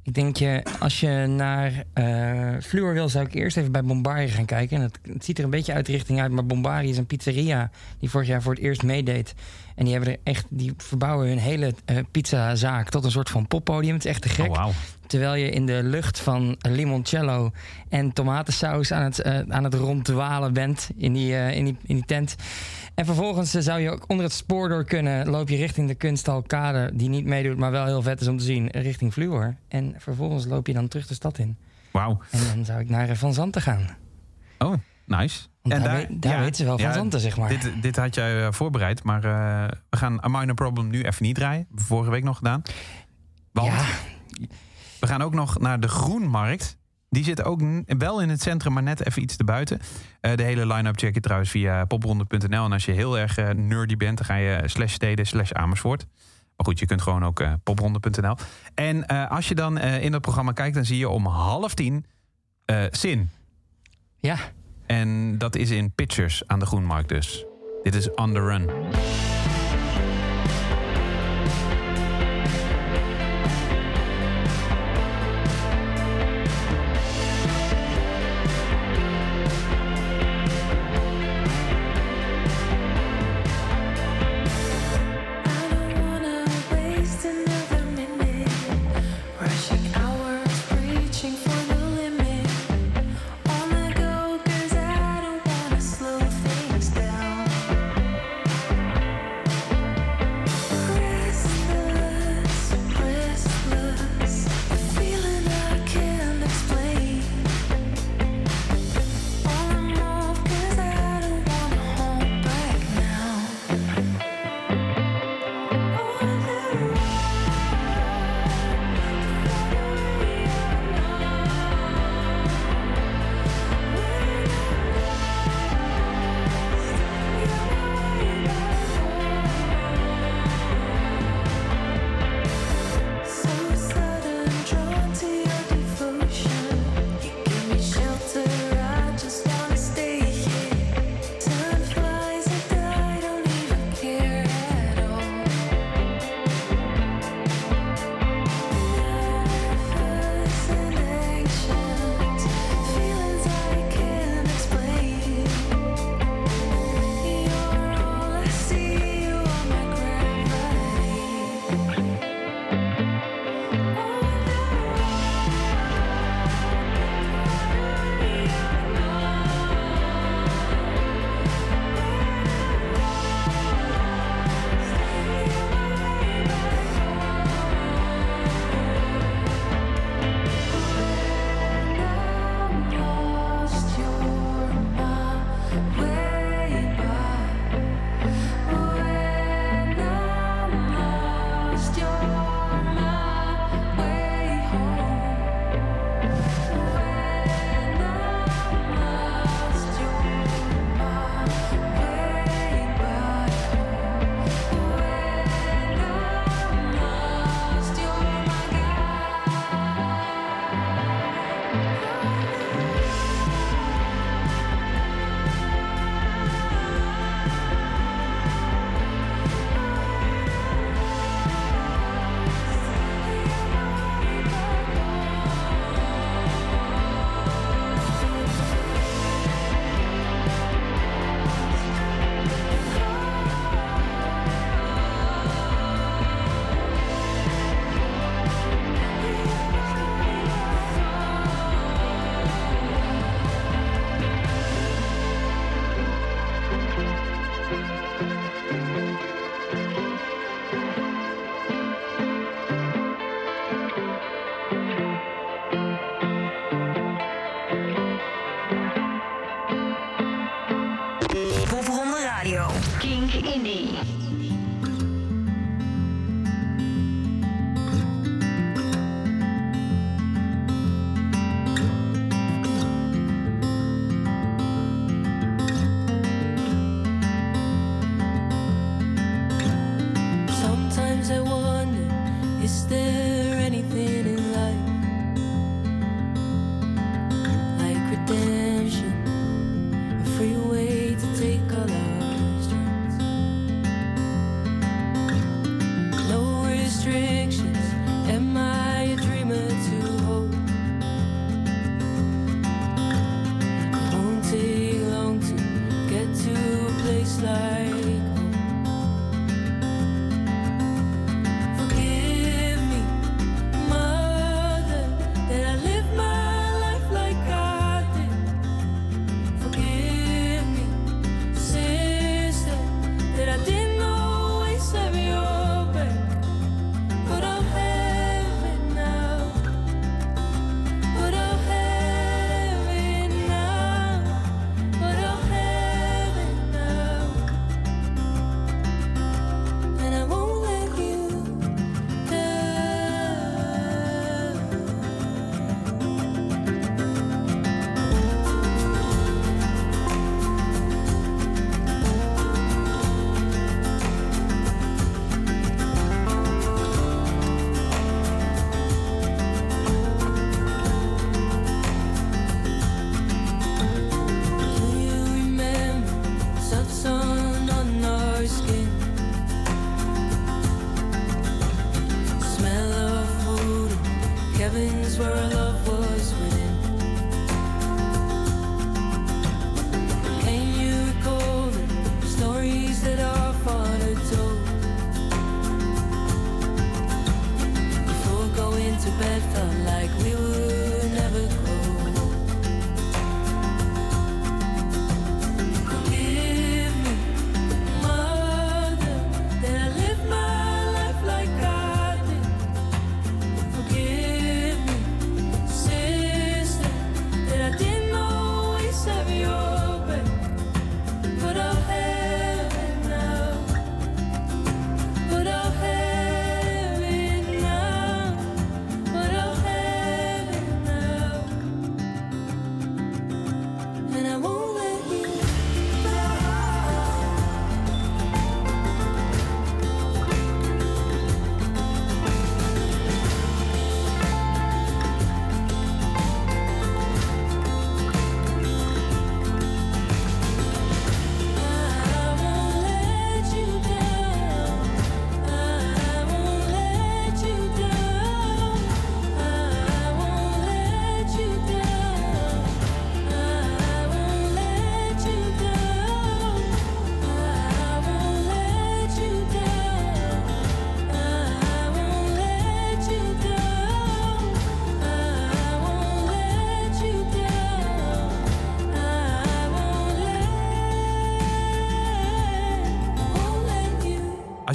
Ik 0.09 0.15
denk 0.15 0.37
je, 0.37 0.63
als 0.79 1.01
je 1.01 1.27
naar 1.27 1.85
eh 1.93 2.55
Fluor 2.63 2.93
wil, 2.93 3.09
zou 3.09 3.27
ik 3.27 3.35
eerst 3.35 3.57
even 3.57 3.73
bij 3.73 3.85
Bombari 3.85 4.29
gaan 4.29 4.45
kijken. 4.45 4.77
En 4.77 4.83
het, 4.83 4.99
het 5.03 5.25
ziet 5.25 5.39
er 5.39 5.45
een 5.45 5.51
beetje 5.51 5.73
uit 5.73 5.87
de 5.87 5.93
richting 5.93 6.21
uit, 6.21 6.33
maar 6.33 6.47
Bombari 6.47 6.89
is 6.89 6.99
een 6.99 7.07
pizzeria 7.07 7.71
die 7.99 8.11
vorig 8.11 8.27
jaar 8.27 8.43
voor 8.43 8.55
het 8.55 8.63
eerst 8.63 8.83
meedeed. 8.83 9.35
En 9.75 9.85
die 9.85 9.93
hebben 9.95 10.13
er 10.13 10.19
echt, 10.23 10.47
die 10.49 10.73
verbouwen 10.77 11.29
hun 11.29 11.39
hele 11.39 11.75
eh, 11.85 11.97
pizzazaak 12.11 12.89
tot 12.89 13.05
een 13.05 13.11
soort 13.11 13.31
van 13.31 13.47
poppodium. 13.47 13.95
Het 13.95 14.05
is 14.05 14.11
echt 14.11 14.23
te 14.23 14.29
gek. 14.29 14.51
Oh. 14.51 14.69
Terwijl 15.07 15.35
je 15.35 15.51
in 15.51 15.67
de 15.67 15.81
lucht 15.83 16.21
van 16.21 16.57
limoncello 16.59 17.51
en 17.89 18.13
tomatensaus 18.13 18.93
aan 18.93 19.03
het, 19.03 19.19
eh, 19.19 19.41
aan 19.49 19.65
het 19.65 19.75
ronddwalen 19.75 20.53
bent 20.53 20.91
in 20.97 21.13
die, 21.13 21.53
in, 21.55 21.65
die, 21.65 21.77
in 21.83 21.95
die 21.95 22.05
tent. 22.05 22.37
En 22.99 23.05
vervolgens 23.05 23.55
eh, 23.55 23.63
zou 23.63 23.81
je 23.81 23.91
ook 23.91 24.05
onder 24.09 24.25
het 24.25 24.35
spoor 24.35 24.69
door 24.69 24.85
kunnen. 24.85 25.29
Loop 25.29 25.49
je 25.49 25.57
richting 25.57 25.89
de 25.89 25.95
kunsthal 25.95 26.45
die 26.93 27.09
niet 27.09 27.25
meedoet, 27.25 27.57
maar 27.57 27.71
wel 27.71 27.85
heel 27.85 28.03
vet 28.03 28.21
is 28.21 28.29
om 28.29 28.39
te 28.39 28.45
zien, 28.45 28.69
richting 28.71 29.13
Fluor. 29.13 29.57
En 29.69 29.95
vervolgens 29.99 30.47
loop 30.47 30.67
je 30.67 30.73
dan 30.73 30.89
terug 30.89 31.07
de 31.07 31.15
stad 31.15 31.39
in. 31.39 31.57
Wauw. 31.91 32.19
En 32.31 32.41
dan 32.55 32.65
zou 32.65 32.81
ik 32.81 32.89
naar 32.89 33.09
eh, 33.09 33.17
Van 33.17 33.35
Zanten 33.35 33.63
gaan. 33.63 33.87
Oh, 34.59 34.73
nice. 35.05 35.47
Want 35.63 35.85
daar 35.85 35.97
weet- 35.97 36.23
daar 36.23 36.39
weten 36.41 36.55
ze 36.57 36.65
wel 36.65 36.79
van 36.79 36.93
Zanten, 36.93 37.21
zeg 37.21 37.37
maar. 37.37 37.49
Dit, 37.49 37.73
dit 37.83 37.97
had 37.97 38.15
jij 38.15 38.45
eh, 38.45 38.53
voorbereid, 38.53 39.03
maar 39.03 39.21
we 39.91 39.97
gaan 39.97 40.25
A 40.25 40.29
Minor 40.29 40.55
Problem 40.55 40.91
nu 40.91 41.03
even 41.03 41.25
niet 41.25 41.35
draaien. 41.35 41.67
Vorige 41.75 42.11
week 42.11 42.25
nog 42.25 42.37
gedaan. 42.37 42.63
Want 43.53 43.67
Ja, 43.73 43.85
we 45.01 45.07
gaan 45.07 45.23
ook 45.23 45.35
nog 45.35 45.59
naar 45.59 45.81
de 45.81 45.89
Groenmarkt. 45.89 46.78
Die 47.11 47.25
zit 47.25 47.45
ook 47.45 47.61
wel 47.87 48.21
in 48.21 48.29
het 48.29 48.43
centrum, 48.43 48.73
maar 48.73 48.83
net 48.83 49.07
even 49.07 49.23
iets 49.23 49.37
te 49.37 49.45
buiten. 49.45 49.81
Eh, 50.21 50.37
de 50.37 50.43
hele 50.43 50.67
line-up 50.67 50.99
check 50.99 51.15
je 51.15 51.21
trouwens 51.21 51.51
via 51.51 51.85
popronde.nl. 51.85 52.65
En 52.65 52.73
als 52.73 52.85
je 52.85 52.93
heel 52.93 53.19
erg 53.19 53.39
eh, 53.39 53.51
nerdy 53.51 53.97
bent, 53.97 54.17
dan 54.17 54.27
ga 54.27 54.35
je 54.35 54.63
slash 54.65 54.93
steden 54.93 55.27
slash 55.27 55.53
Amersfoort. 55.53 56.07
Maar 56.57 56.67
goed, 56.67 56.79
je 56.79 56.87
kunt 56.87 57.03
gewoon 57.03 57.25
ook 57.25 57.41
eh, 57.41 57.53
popronde.nl. 57.63 58.37
En 58.75 59.07
als 59.29 59.49
je 59.49 59.55
dan 59.55 59.79
in 59.79 60.13
dat 60.13 60.21
programma 60.21 60.53
kijkt, 60.53 60.75
dan 60.75 60.85
zie 60.85 60.99
je 60.99 61.09
om 61.09 61.27
half 61.27 61.75
tien 61.75 62.07
Zin. 62.91 63.31
ja. 64.21 64.37
En 64.87 65.39
dat 65.39 65.57
is 65.57 65.71
in 65.71 65.93
Pictures 65.93 66.43
aan 66.47 66.59
de 66.59 66.67
Groenmarkt 66.67 67.09
dus. 67.09 67.45
Dit 67.83 67.95
is 67.95 68.15
On 68.15 68.33
The 68.33 68.41
Run. 68.41 68.71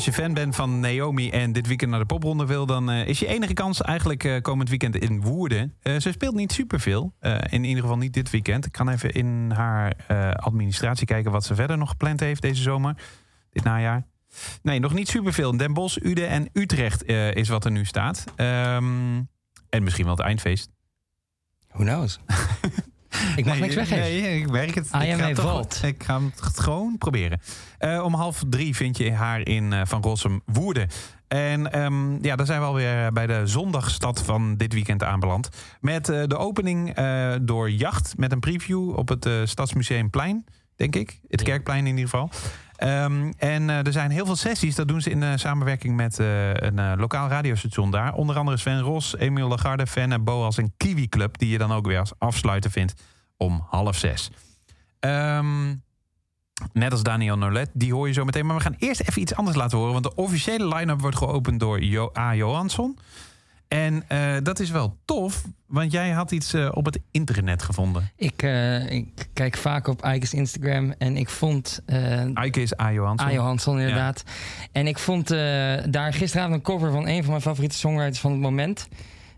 Als 0.06 0.16
je 0.16 0.22
fan 0.22 0.34
bent 0.34 0.56
van 0.56 0.80
Naomi 0.80 1.30
en 1.30 1.52
dit 1.52 1.68
weekend 1.68 1.92
naar 1.92 2.00
de 2.00 2.06
popronde 2.06 2.46
wil... 2.46 2.66
dan 2.66 2.90
eh, 2.90 3.08
is 3.08 3.20
je 3.20 3.28
enige 3.28 3.54
kans 3.54 3.82
eigenlijk 3.82 4.24
eh, 4.24 4.42
komend 4.42 4.70
weekend 4.70 4.96
in 4.96 5.22
Woerden. 5.22 5.74
Eh, 5.82 6.00
ze 6.00 6.12
speelt 6.12 6.36
niet 6.36 6.52
superveel. 6.52 7.14
in 7.50 7.64
ieder 7.64 7.82
geval 7.82 7.98
niet 7.98 8.14
dit 8.14 8.30
weekend. 8.30 8.66
Ik 8.66 8.72
kan 8.72 8.90
even 8.90 9.12
in 9.12 9.52
haar 9.52 9.96
administratie 10.36 11.06
kijken 11.06 11.32
wat 11.32 11.44
ze 11.44 11.56
verder 11.56 11.78
nog 11.78 11.90
gepland 11.90 12.20
heeft 12.20 12.42
deze 12.42 12.62
zomer. 12.62 12.96
Dit 13.52 13.64
najaar. 13.64 14.06
Nee, 14.62 14.80
nog 14.80 14.94
niet 14.94 15.08
superveel. 15.08 15.58
Den 15.58 15.74
Bosch, 15.74 15.98
Uden 15.98 16.28
en 16.28 16.50
Utrecht 16.54 17.06
is 17.36 17.50
wat 17.50 17.66
er 17.66 17.72
nu 17.72 17.86
staat. 17.86 18.24
Ehm, 18.36 19.22
en 19.70 19.84
misschien 19.84 20.06
wel 20.06 20.16
het 20.16 20.26
eindfeest. 20.26 20.70
Who 21.72 21.84
knows? 21.84 22.20
ik 23.36 23.46
mag 23.46 23.54
Nee, 23.54 23.62
niks 23.62 23.76
weggeven. 23.76 24.04
Nee, 24.04 24.40
ik 24.40 24.50
merk 24.50 24.76
het. 24.76 24.90
I 24.96 25.08
ik 25.08 25.16
ga 25.16 25.34
toch-. 25.34 25.84
Ik 25.84 26.04
ga 26.04 26.20
het 26.44 26.60
gewoon 26.60 26.98
proberen. 26.98 27.40
Eh, 27.78 28.04
om 28.04 28.14
half 28.14 28.44
drie 28.50 28.76
vind 28.76 28.98
je 28.98 29.12
haar 29.12 29.48
in 29.48 29.74
eh, 29.74 29.82
Van 29.86 30.02
Rossum 30.02 30.42
Woerden. 30.46 30.88
En 31.28 31.72
ehm, 31.72 32.24
ja, 32.24 32.36
dan 32.36 32.46
zijn 32.46 32.60
we 32.60 32.66
alweer 32.66 33.12
bij 33.12 33.28
de 33.28 33.42
zondagstad 33.44 34.22
van 34.22 34.58
dit 34.58 34.74
weekend 34.74 35.04
aanbeland. 35.04 35.50
Met 35.82 36.10
eh, 36.10 36.24
de 36.28 36.38
opening 36.38 36.96
door 37.42 37.72
Jacht. 37.72 38.14
Met 38.18 38.32
een 38.32 38.40
preview 38.40 38.98
op 38.98 39.10
het 39.10 39.30
Stadsmuseumplein, 39.44 40.46
denk 40.76 40.96
ik. 40.96 41.20
Het. 41.30 41.42
Kerkplein 41.44 41.88
in 41.88 41.98
ieder 41.98 42.10
geval. 42.10 42.30
Ehm, 42.84 43.32
en 43.38 43.70
eh, 43.70 43.86
er 43.86 43.92
zijn 43.92 44.12
heel 44.12 44.26
veel 44.26 44.36
sessies. 44.36 44.76
Dat 44.76 44.88
doen 44.88 45.02
ze 45.02 45.10
in 45.10 45.24
eh, 45.24 45.32
samenwerking 45.36 45.96
met 45.96 46.20
eh, 46.20 46.54
een 46.54 47.00
lokaal 47.00 47.28
radiostation 47.28 47.92
daar. 47.92 48.14
Onder 48.14 48.38
andere 48.38 48.58
Sven 48.58 48.82
Ros, 48.82 49.16
Emiel 49.18 49.48
Lagarde, 49.48 49.88
Fenne, 49.88 50.20
Boas 50.20 50.58
en 50.58 50.74
Kiwi 50.78 51.10
Club. 51.10 51.38
Die 51.38 51.50
je 51.50 51.58
dan 51.58 51.72
ook 51.72 51.86
weer 51.86 52.00
als 52.00 52.14
afsluiter 52.18 52.72
vindt 52.72 52.94
om 53.38 53.66
half 53.70 53.98
zes. 53.98 54.30
Ehm, 55.00 55.76
net 56.74 56.92
als 56.92 57.04
Daniel 57.04 57.38
Nolet, 57.38 57.70
die 57.74 57.94
hoor 57.94 58.08
je 58.08 58.14
zo 58.14 58.26
meteen. 58.26 58.46
Maar 58.46 58.56
we 58.56 58.62
gaan 58.62 58.76
eerst 58.78 59.02
even 59.02 59.22
iets 59.22 59.36
anders 59.36 59.58
laten 59.58 59.78
horen. 59.78 59.94
Want 59.94 60.04
de 60.04 60.16
officiële 60.16 60.76
line-up 60.76 61.02
wordt 61.02 61.18
geopend 61.18 61.60
door 61.60 61.84
jo 61.84 62.12
A. 62.18 62.36
Johansson. 62.36 62.98
En 63.74 64.04
eh, 64.08 64.36
dat 64.44 64.60
is 64.60 64.70
wel 64.70 64.98
tof, 65.06 65.44
want 65.68 65.92
jij 65.92 66.10
had 66.10 66.32
iets 66.32 66.54
eh, 66.54 66.70
op 66.74 66.86
het 66.86 67.00
internet 67.12 67.64
gevonden. 67.64 68.12
Ik, 68.16 68.44
eh, 68.44 68.92
ik 68.92 69.30
kijk 69.34 69.58
vaak 69.58 69.88
op 69.88 70.06
Ike's 70.06 70.34
Instagram 70.34 70.94
en 70.98 71.18
ik 71.18 71.30
vond... 71.30 71.82
Ike 72.44 72.62
is 72.62 72.80
A. 72.80 72.92
Johansson. 72.92 73.30
A. 73.30 73.32
Johansson, 73.32 73.80
inderdaad. 73.80 74.24
En 74.72 74.88
ik 74.88 75.00
vond 75.00 75.28
daar 75.90 76.14
gisteravond 76.14 76.56
een 76.56 76.62
cover 76.62 76.92
van 76.92 77.08
een 77.08 77.22
van 77.22 77.30
mijn 77.30 77.42
favoriete 77.42 77.76
songwriters 77.76 78.20
van 78.20 78.32
het 78.32 78.40
moment. 78.40 78.88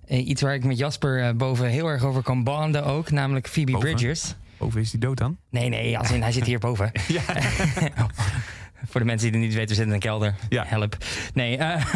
Iets 0.07 0.41
waar 0.41 0.53
ik 0.53 0.63
met 0.63 0.77
Jasper 0.77 1.35
boven 1.35 1.67
heel 1.67 1.87
erg 1.87 2.03
over 2.03 2.23
kan 2.23 2.43
banden 2.43 2.85
ook, 2.85 3.11
namelijk 3.11 3.47
Phoebe 3.47 3.71
Boven? 3.71 3.89
Bridgers. 3.89 4.35
Of 4.57 4.75
is 4.75 4.91
die 4.91 4.99
dood 4.99 5.17
dan? 5.17 5.37
Nee, 5.49 5.69
nee, 5.69 5.97
als 5.97 6.11
in, 6.11 6.21
hij 6.21 6.31
zit 6.31 6.45
hier 6.45 6.59
boven. 6.59 6.91
Voor 8.87 8.99
de 8.99 9.05
mensen 9.05 9.31
die 9.31 9.39
het 9.39 9.47
niet 9.47 9.57
weten, 9.57 9.69
we 9.69 9.75
zitten 9.75 9.87
in 9.87 9.93
een 9.93 10.09
kelder. 10.09 10.35
Ja. 10.49 10.63
Help. 10.67 10.97
Nee, 11.33 11.57
eh, 11.57 11.95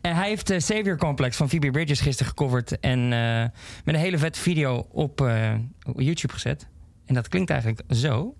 en 0.00 0.16
hij 0.16 0.28
heeft 0.28 0.50
eh, 0.50 0.58
Savior 0.58 0.96
Complex 0.96 1.36
van 1.36 1.48
Phoebe 1.48 1.70
Bridgers 1.70 2.00
gisteren 2.00 2.32
gecoverd. 2.32 2.80
En 2.80 3.12
eh, 3.12 3.42
met 3.84 3.94
een 3.94 4.00
hele 4.00 4.18
vette 4.18 4.40
video 4.40 4.86
op, 4.90 5.20
eh, 5.20 5.54
YouTube 5.94 6.32
gezet. 6.32 6.68
En 7.04 7.14
dat 7.14 7.28
klinkt 7.28 7.50
eigenlijk 7.50 7.82
zo. 7.88 8.36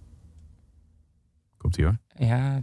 Komt 1.57 1.77
ie 1.77 1.85
hoor. 1.85 1.99
Ja, 2.17 2.63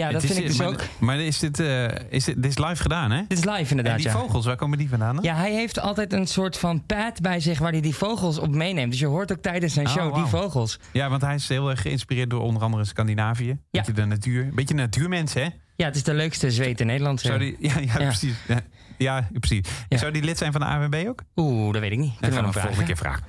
ja, 0.00 0.10
dat 0.10 0.24
vind 0.24 0.38
ik 0.38 0.46
dus 0.46 0.56
maar, 0.56 0.66
ook. 0.66 0.82
Maar 0.98 1.20
is 1.20 1.38
dit, 1.38 1.60
eh, 1.60 1.84
is 2.08 2.24
dit, 2.24 2.42
dit 2.42 2.46
is 2.50 2.58
live 2.58 2.82
gedaan, 2.82 3.10
hè? 3.10 3.22
Dit 3.28 3.38
is 3.38 3.44
live 3.44 3.58
En 3.58 3.68
inderdaad, 3.68 3.96
die 3.96 4.06
ja. 4.06 4.12
vogels, 4.12 4.46
waar 4.46 4.56
komen 4.56 4.78
die 4.78 4.88
vandaan? 4.88 5.14
dan? 5.14 5.24
Ja, 5.24 5.34
hij 5.34 5.52
heeft 5.52 5.80
altijd 5.80 6.12
een 6.12 6.26
soort 6.26 6.58
van 6.58 6.86
pad 6.86 7.20
bij 7.20 7.40
zich 7.40 7.58
waar 7.58 7.72
hij 7.72 7.80
die 7.80 7.94
vogels 7.94 8.38
op 8.38 8.54
meeneemt. 8.54 8.90
Dus 8.90 9.00
je 9.00 9.06
hoort 9.06 9.32
ook 9.32 9.42
tijdens 9.42 9.74
zijn 9.74 9.86
Oh, 9.86 9.92
show 9.92 10.14
die 10.14 10.24
vogels. 10.24 10.78
Ja, 10.92 11.08
want 11.08 11.22
hij 11.22 11.34
is 11.34 11.48
heel 11.48 11.70
erg 11.70 11.82
geïnspireerd 11.82 12.30
door 12.30 12.40
onder 12.40 12.62
andere 12.62 12.84
Scandinavië. 12.84 13.58
Beetje 13.70 13.92
de 13.92 14.04
natuur. 14.04 14.50
Beetje 14.54 14.74
natuurmens, 14.74 15.34
hè? 15.34 15.46
Ja, 15.76 15.86
het 15.86 15.96
is 15.96 16.02
de 16.02 16.14
leukste 16.14 16.50
zweet 16.50 16.80
in 16.80 16.86
Nederland. 16.86 17.20
Zou 17.20 17.42
zeg. 17.42 17.56
die, 17.58 17.68
ja, 17.70 17.78
ja, 17.78 18.06
precies. 18.06 18.34
Ja, 18.48 18.60
ja, 18.98 19.28
precies. 19.32 19.68
Ja. 19.88 19.98
Zou 19.98 20.12
die 20.12 20.22
lid 20.22 20.38
zijn 20.38 20.52
van 20.52 20.60
de 20.60 20.66
AWB 20.66 21.04
ook? 21.08 21.22
Oeh, 21.36 21.72
dat 21.72 21.80
weet 21.80 21.92
ik 21.92 21.98
niet. 21.98 22.12
Dat 22.20 22.32
gaan 22.32 22.44
we 22.44 22.52
volgende 22.52 22.84
keer 22.84 22.96
vragen. 22.96 23.24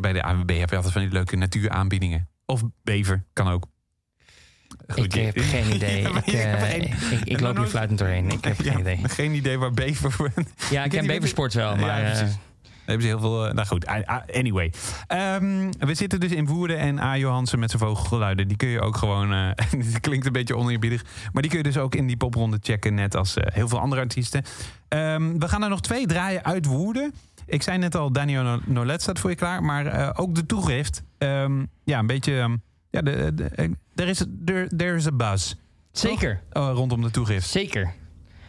Bij 0.00 0.12
de 0.12 0.22
AWB 0.22 0.58
heb 0.58 0.70
je 0.70 0.76
altijd 0.76 0.92
van 0.92 1.02
die 1.02 1.10
leuke 1.10 1.36
natuuraanbiedingen. 1.36 2.28
Of 2.46 2.62
bever, 2.82 3.24
kan 3.32 3.48
ook. 3.48 3.66
Goed, 4.88 5.14
Ik 5.16 5.24
heb 5.24 5.38
geen 5.38 5.72
idee. 5.76 6.02
Ja, 6.02 6.08
ik, 6.24 6.26
eh, 6.26 6.74
ik, 7.12 7.20
ik 7.24 7.32
nog 7.32 7.40
loop 7.40 7.56
hier 7.56 7.66
fluitend 7.66 7.98
doorheen. 7.98 8.30
Ik 8.30 8.44
heb 8.44 8.60
Ja, 8.62 8.70
geen 8.70 8.80
idee. 8.80 8.98
Geen 9.02 9.34
idee 9.34 9.58
waar 9.58 9.70
bever 9.72 10.12
voor... 10.12 10.30
Ja, 10.70 10.84
ik 10.84 10.90
ken 10.90 11.06
Beversport 11.06 11.54
wel, 11.54 11.76
maar... 11.76 12.00
ja, 12.00 12.10
eh, 12.10 12.18
precies. 12.18 12.36
Daar 12.62 12.94
hebben 12.96 13.02
ze 13.02 13.08
heel 13.08 13.20
veel... 13.20 13.46
eh, 13.46 13.54
nou 13.54 13.66
goed, 13.66 13.86
anyway. 14.36 14.72
Ehm, 15.06 15.70
we 15.78 15.94
zitten 15.94 16.20
dus 16.20 16.30
in 16.32 16.46
Woerden 16.46 16.78
en 16.78 16.98
A. 16.98 17.16
Johansen 17.16 17.58
met 17.58 17.70
zijn 17.70 17.82
vogelgeluiden. 17.82 18.48
Die 18.48 18.56
kun 18.56 18.68
je 18.68 18.80
ook 18.80 18.96
gewoon... 18.96 19.32
eh 19.32 19.48
het 19.92 20.00
klinkt 20.00 20.26
een 20.26 20.32
beetje 20.32 20.56
oneerbiedig. 20.56 21.04
Maar 21.32 21.42
die 21.42 21.50
kun 21.50 21.60
je 21.60 21.64
dus 21.66 21.78
ook 21.78 21.94
in 21.94 22.06
die 22.06 22.16
popronde 22.16 22.58
checken. 22.62 22.94
Net 22.94 23.16
als 23.16 23.36
eh, 23.36 23.54
heel 23.54 23.68
veel 23.68 23.78
andere 23.80 24.00
artiesten. 24.00 24.44
Ehm, 24.88 25.38
we 25.38 25.48
gaan 25.48 25.62
er 25.62 25.68
nog 25.68 25.80
twee 25.80 26.06
draaien 26.06 26.44
uit 26.44 26.66
Woerden. 26.66 27.12
Ik 27.46 27.62
zei 27.62 27.78
net 27.78 27.94
al, 27.94 28.12
Daniel 28.12 28.42
No- 28.42 28.60
Nolet 28.64 29.02
staat 29.02 29.18
voor 29.18 29.30
je 29.30 29.36
klaar. 29.36 29.62
Maar 29.62 29.86
eh, 29.86 30.10
ook 30.14 30.34
de 30.34 30.46
toegift. 30.46 31.02
Ehm, 31.18 31.64
ja, 31.84 31.98
een 31.98 32.06
beetje... 32.06 32.58
ja, 32.96 33.02
de, 33.02 33.34
de, 33.34 33.44
eh, 33.44 33.68
er 33.94 34.08
is 34.08 34.24
there, 34.44 34.76
there 34.76 34.94
is 34.96 35.06
a 35.06 35.12
buzz. 35.12 35.54
zeker, 35.92 36.40
Oh, 36.52 36.70
rondom 36.74 37.02
de 37.02 37.10
toegift. 37.10 37.48
zeker. 37.48 37.94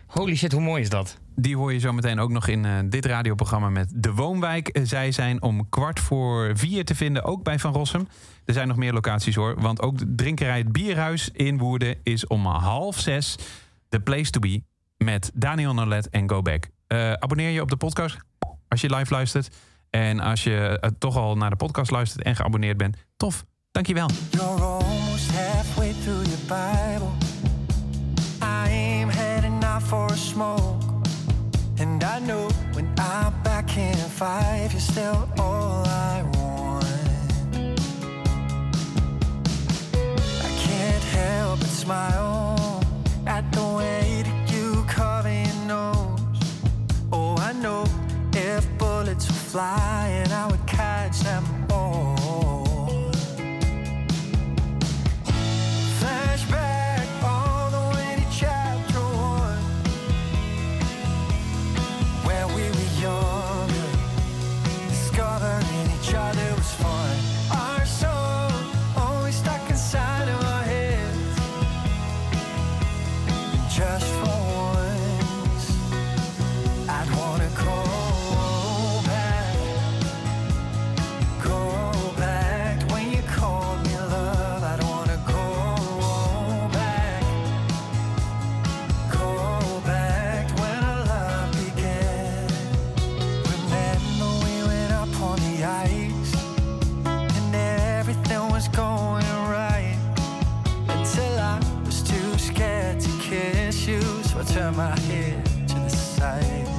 Holy 0.08 0.36
shit, 0.36 0.52
hoe 0.52 0.62
mooi 0.62 0.82
is 0.82 0.90
dat? 0.90 1.18
Die 1.36 1.56
hoor 1.56 1.74
je 1.74 1.80
zo 1.80 1.94
meteen 1.94 2.20
ook 2.20 2.30
nog 2.32 2.48
in 2.48 2.66
eh, 2.66 2.72
dit 2.86 3.06
radioprogramma 3.06 3.70
met 3.70 3.92
De 3.96 4.14
Woonwijk. 4.14 4.68
Eh, 4.68 4.84
zij 4.86 5.12
zijn 5.12 5.42
om 5.42 5.70
kwart 5.70 6.00
voor 6.00 6.58
vier 6.58 6.86
te 6.86 6.96
vinden, 6.96 7.24
ook 7.24 7.44
bij 7.44 7.60
Van 7.60 7.74
Rossum. 7.74 8.08
Er 8.46 8.54
zijn 8.54 8.68
nog 8.68 8.78
meer 8.78 8.94
locaties 8.94 9.36
hoor, 9.36 9.62
want 9.62 9.82
ook 9.82 9.98
de 9.98 10.16
drinkerij 10.16 10.58
Het 10.58 10.72
Bierhuis 10.72 11.30
in 11.32 11.58
Woerden 11.58 11.96
is 12.04 12.28
om 12.28 12.46
half 12.46 13.00
zes 13.00 13.36
de 13.90 14.00
place 14.00 14.32
to 14.32 14.40
be 14.40 14.62
met 14.98 15.32
Daniel 15.34 15.74
Nolet 15.74 16.10
en 16.10 16.30
Go 16.30 16.42
Back. 16.42 16.70
Abonneer 17.20 17.50
je 17.50 17.62
op 17.62 17.70
de 17.70 17.78
podcast 17.78 18.18
als 18.68 18.82
je 18.82 18.96
live 18.96 19.14
luistert. 19.14 19.56
En 19.90 20.20
als 20.20 20.44
je 20.44 20.92
toch 20.98 21.16
al 21.18 21.36
naar 21.38 21.50
de 21.50 21.56
podcast 21.56 21.92
luistert 21.92 22.24
en 22.24 22.36
geabonneerd 22.36 22.78
bent, 22.78 22.98
tof. 23.18 23.46
Dankjewel. 23.78 24.10
You're 24.34 24.64
almost 24.64 25.30
halfway 25.32 25.94
through 25.94 26.24
your 26.24 26.44
Bible. 26.50 27.14
I 28.42 28.70
am 28.70 29.08
heading 29.10 29.64
out 29.64 29.84
for 29.84 30.08
a 30.08 30.18
smoke. 30.18 30.82
And 31.78 32.04
I 32.04 32.18
know 32.18 32.50
when 32.74 32.88
I'm 32.98 33.34
back 33.44 33.78
in 33.78 33.96
five, 33.96 34.72
you're 34.72 34.82
still 34.82 35.30
all 35.38 35.86
I 35.86 36.24
want. 36.34 36.86
I 40.48 40.52
can't 40.66 41.04
help 41.04 41.60
but 41.60 41.70
smile 41.70 42.84
at 43.28 43.52
the 43.52 43.64
way 43.78 44.08
nose. 45.68 46.20
Oh, 47.12 47.36
I 47.38 47.54
know 47.54 47.84
if 48.34 48.66
bullets 48.78 49.26
flying, 49.52 50.17
I 104.38 104.44
turn 104.44 104.76
my 104.76 105.00
head 105.00 105.44
to 105.68 105.74
the 105.74 105.90
side. 105.90 106.77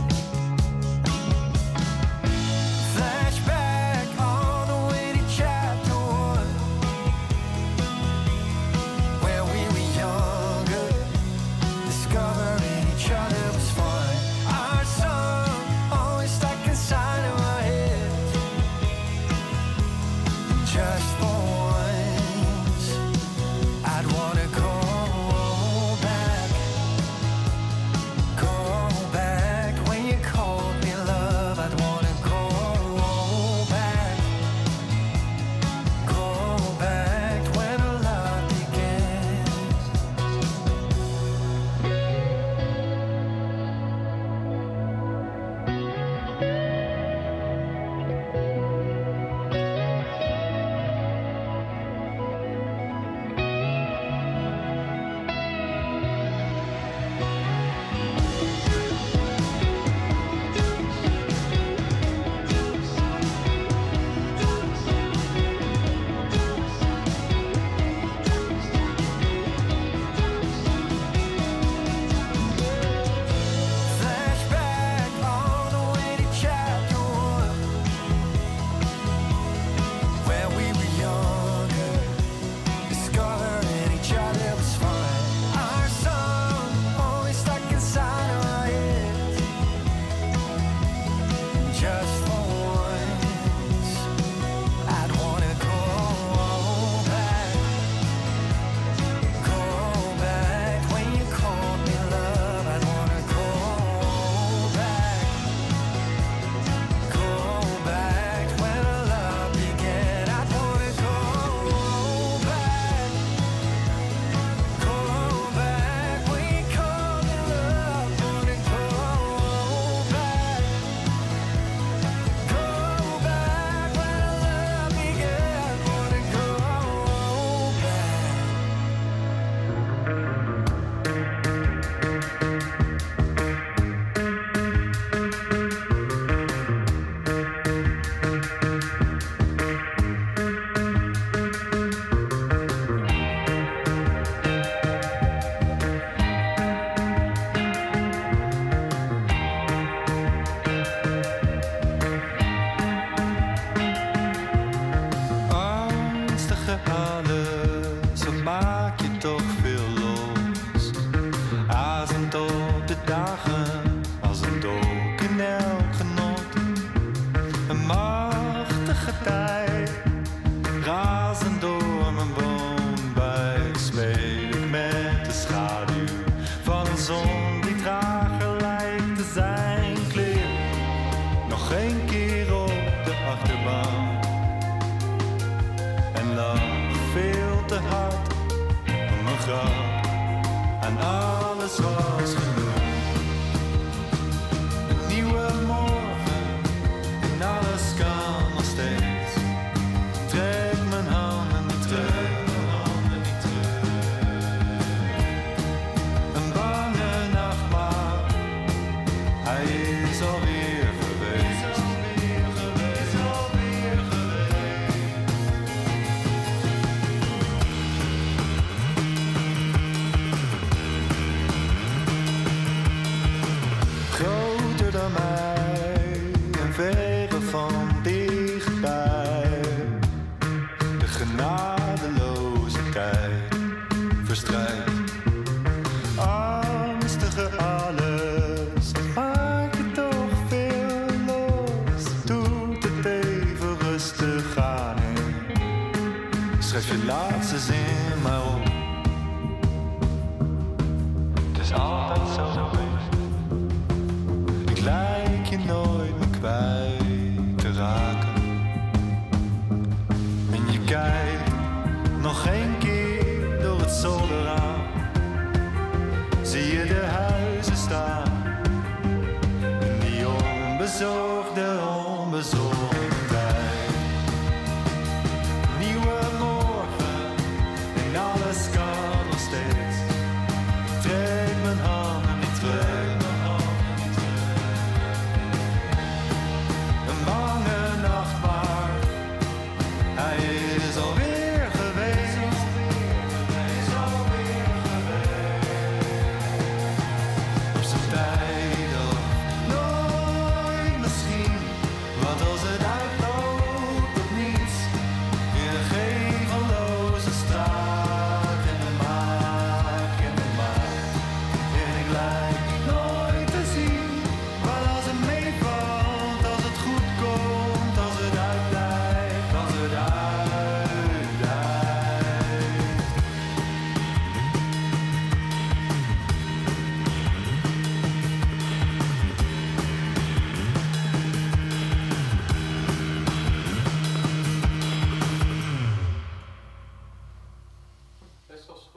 is 247.59 247.71
in. 247.71 247.98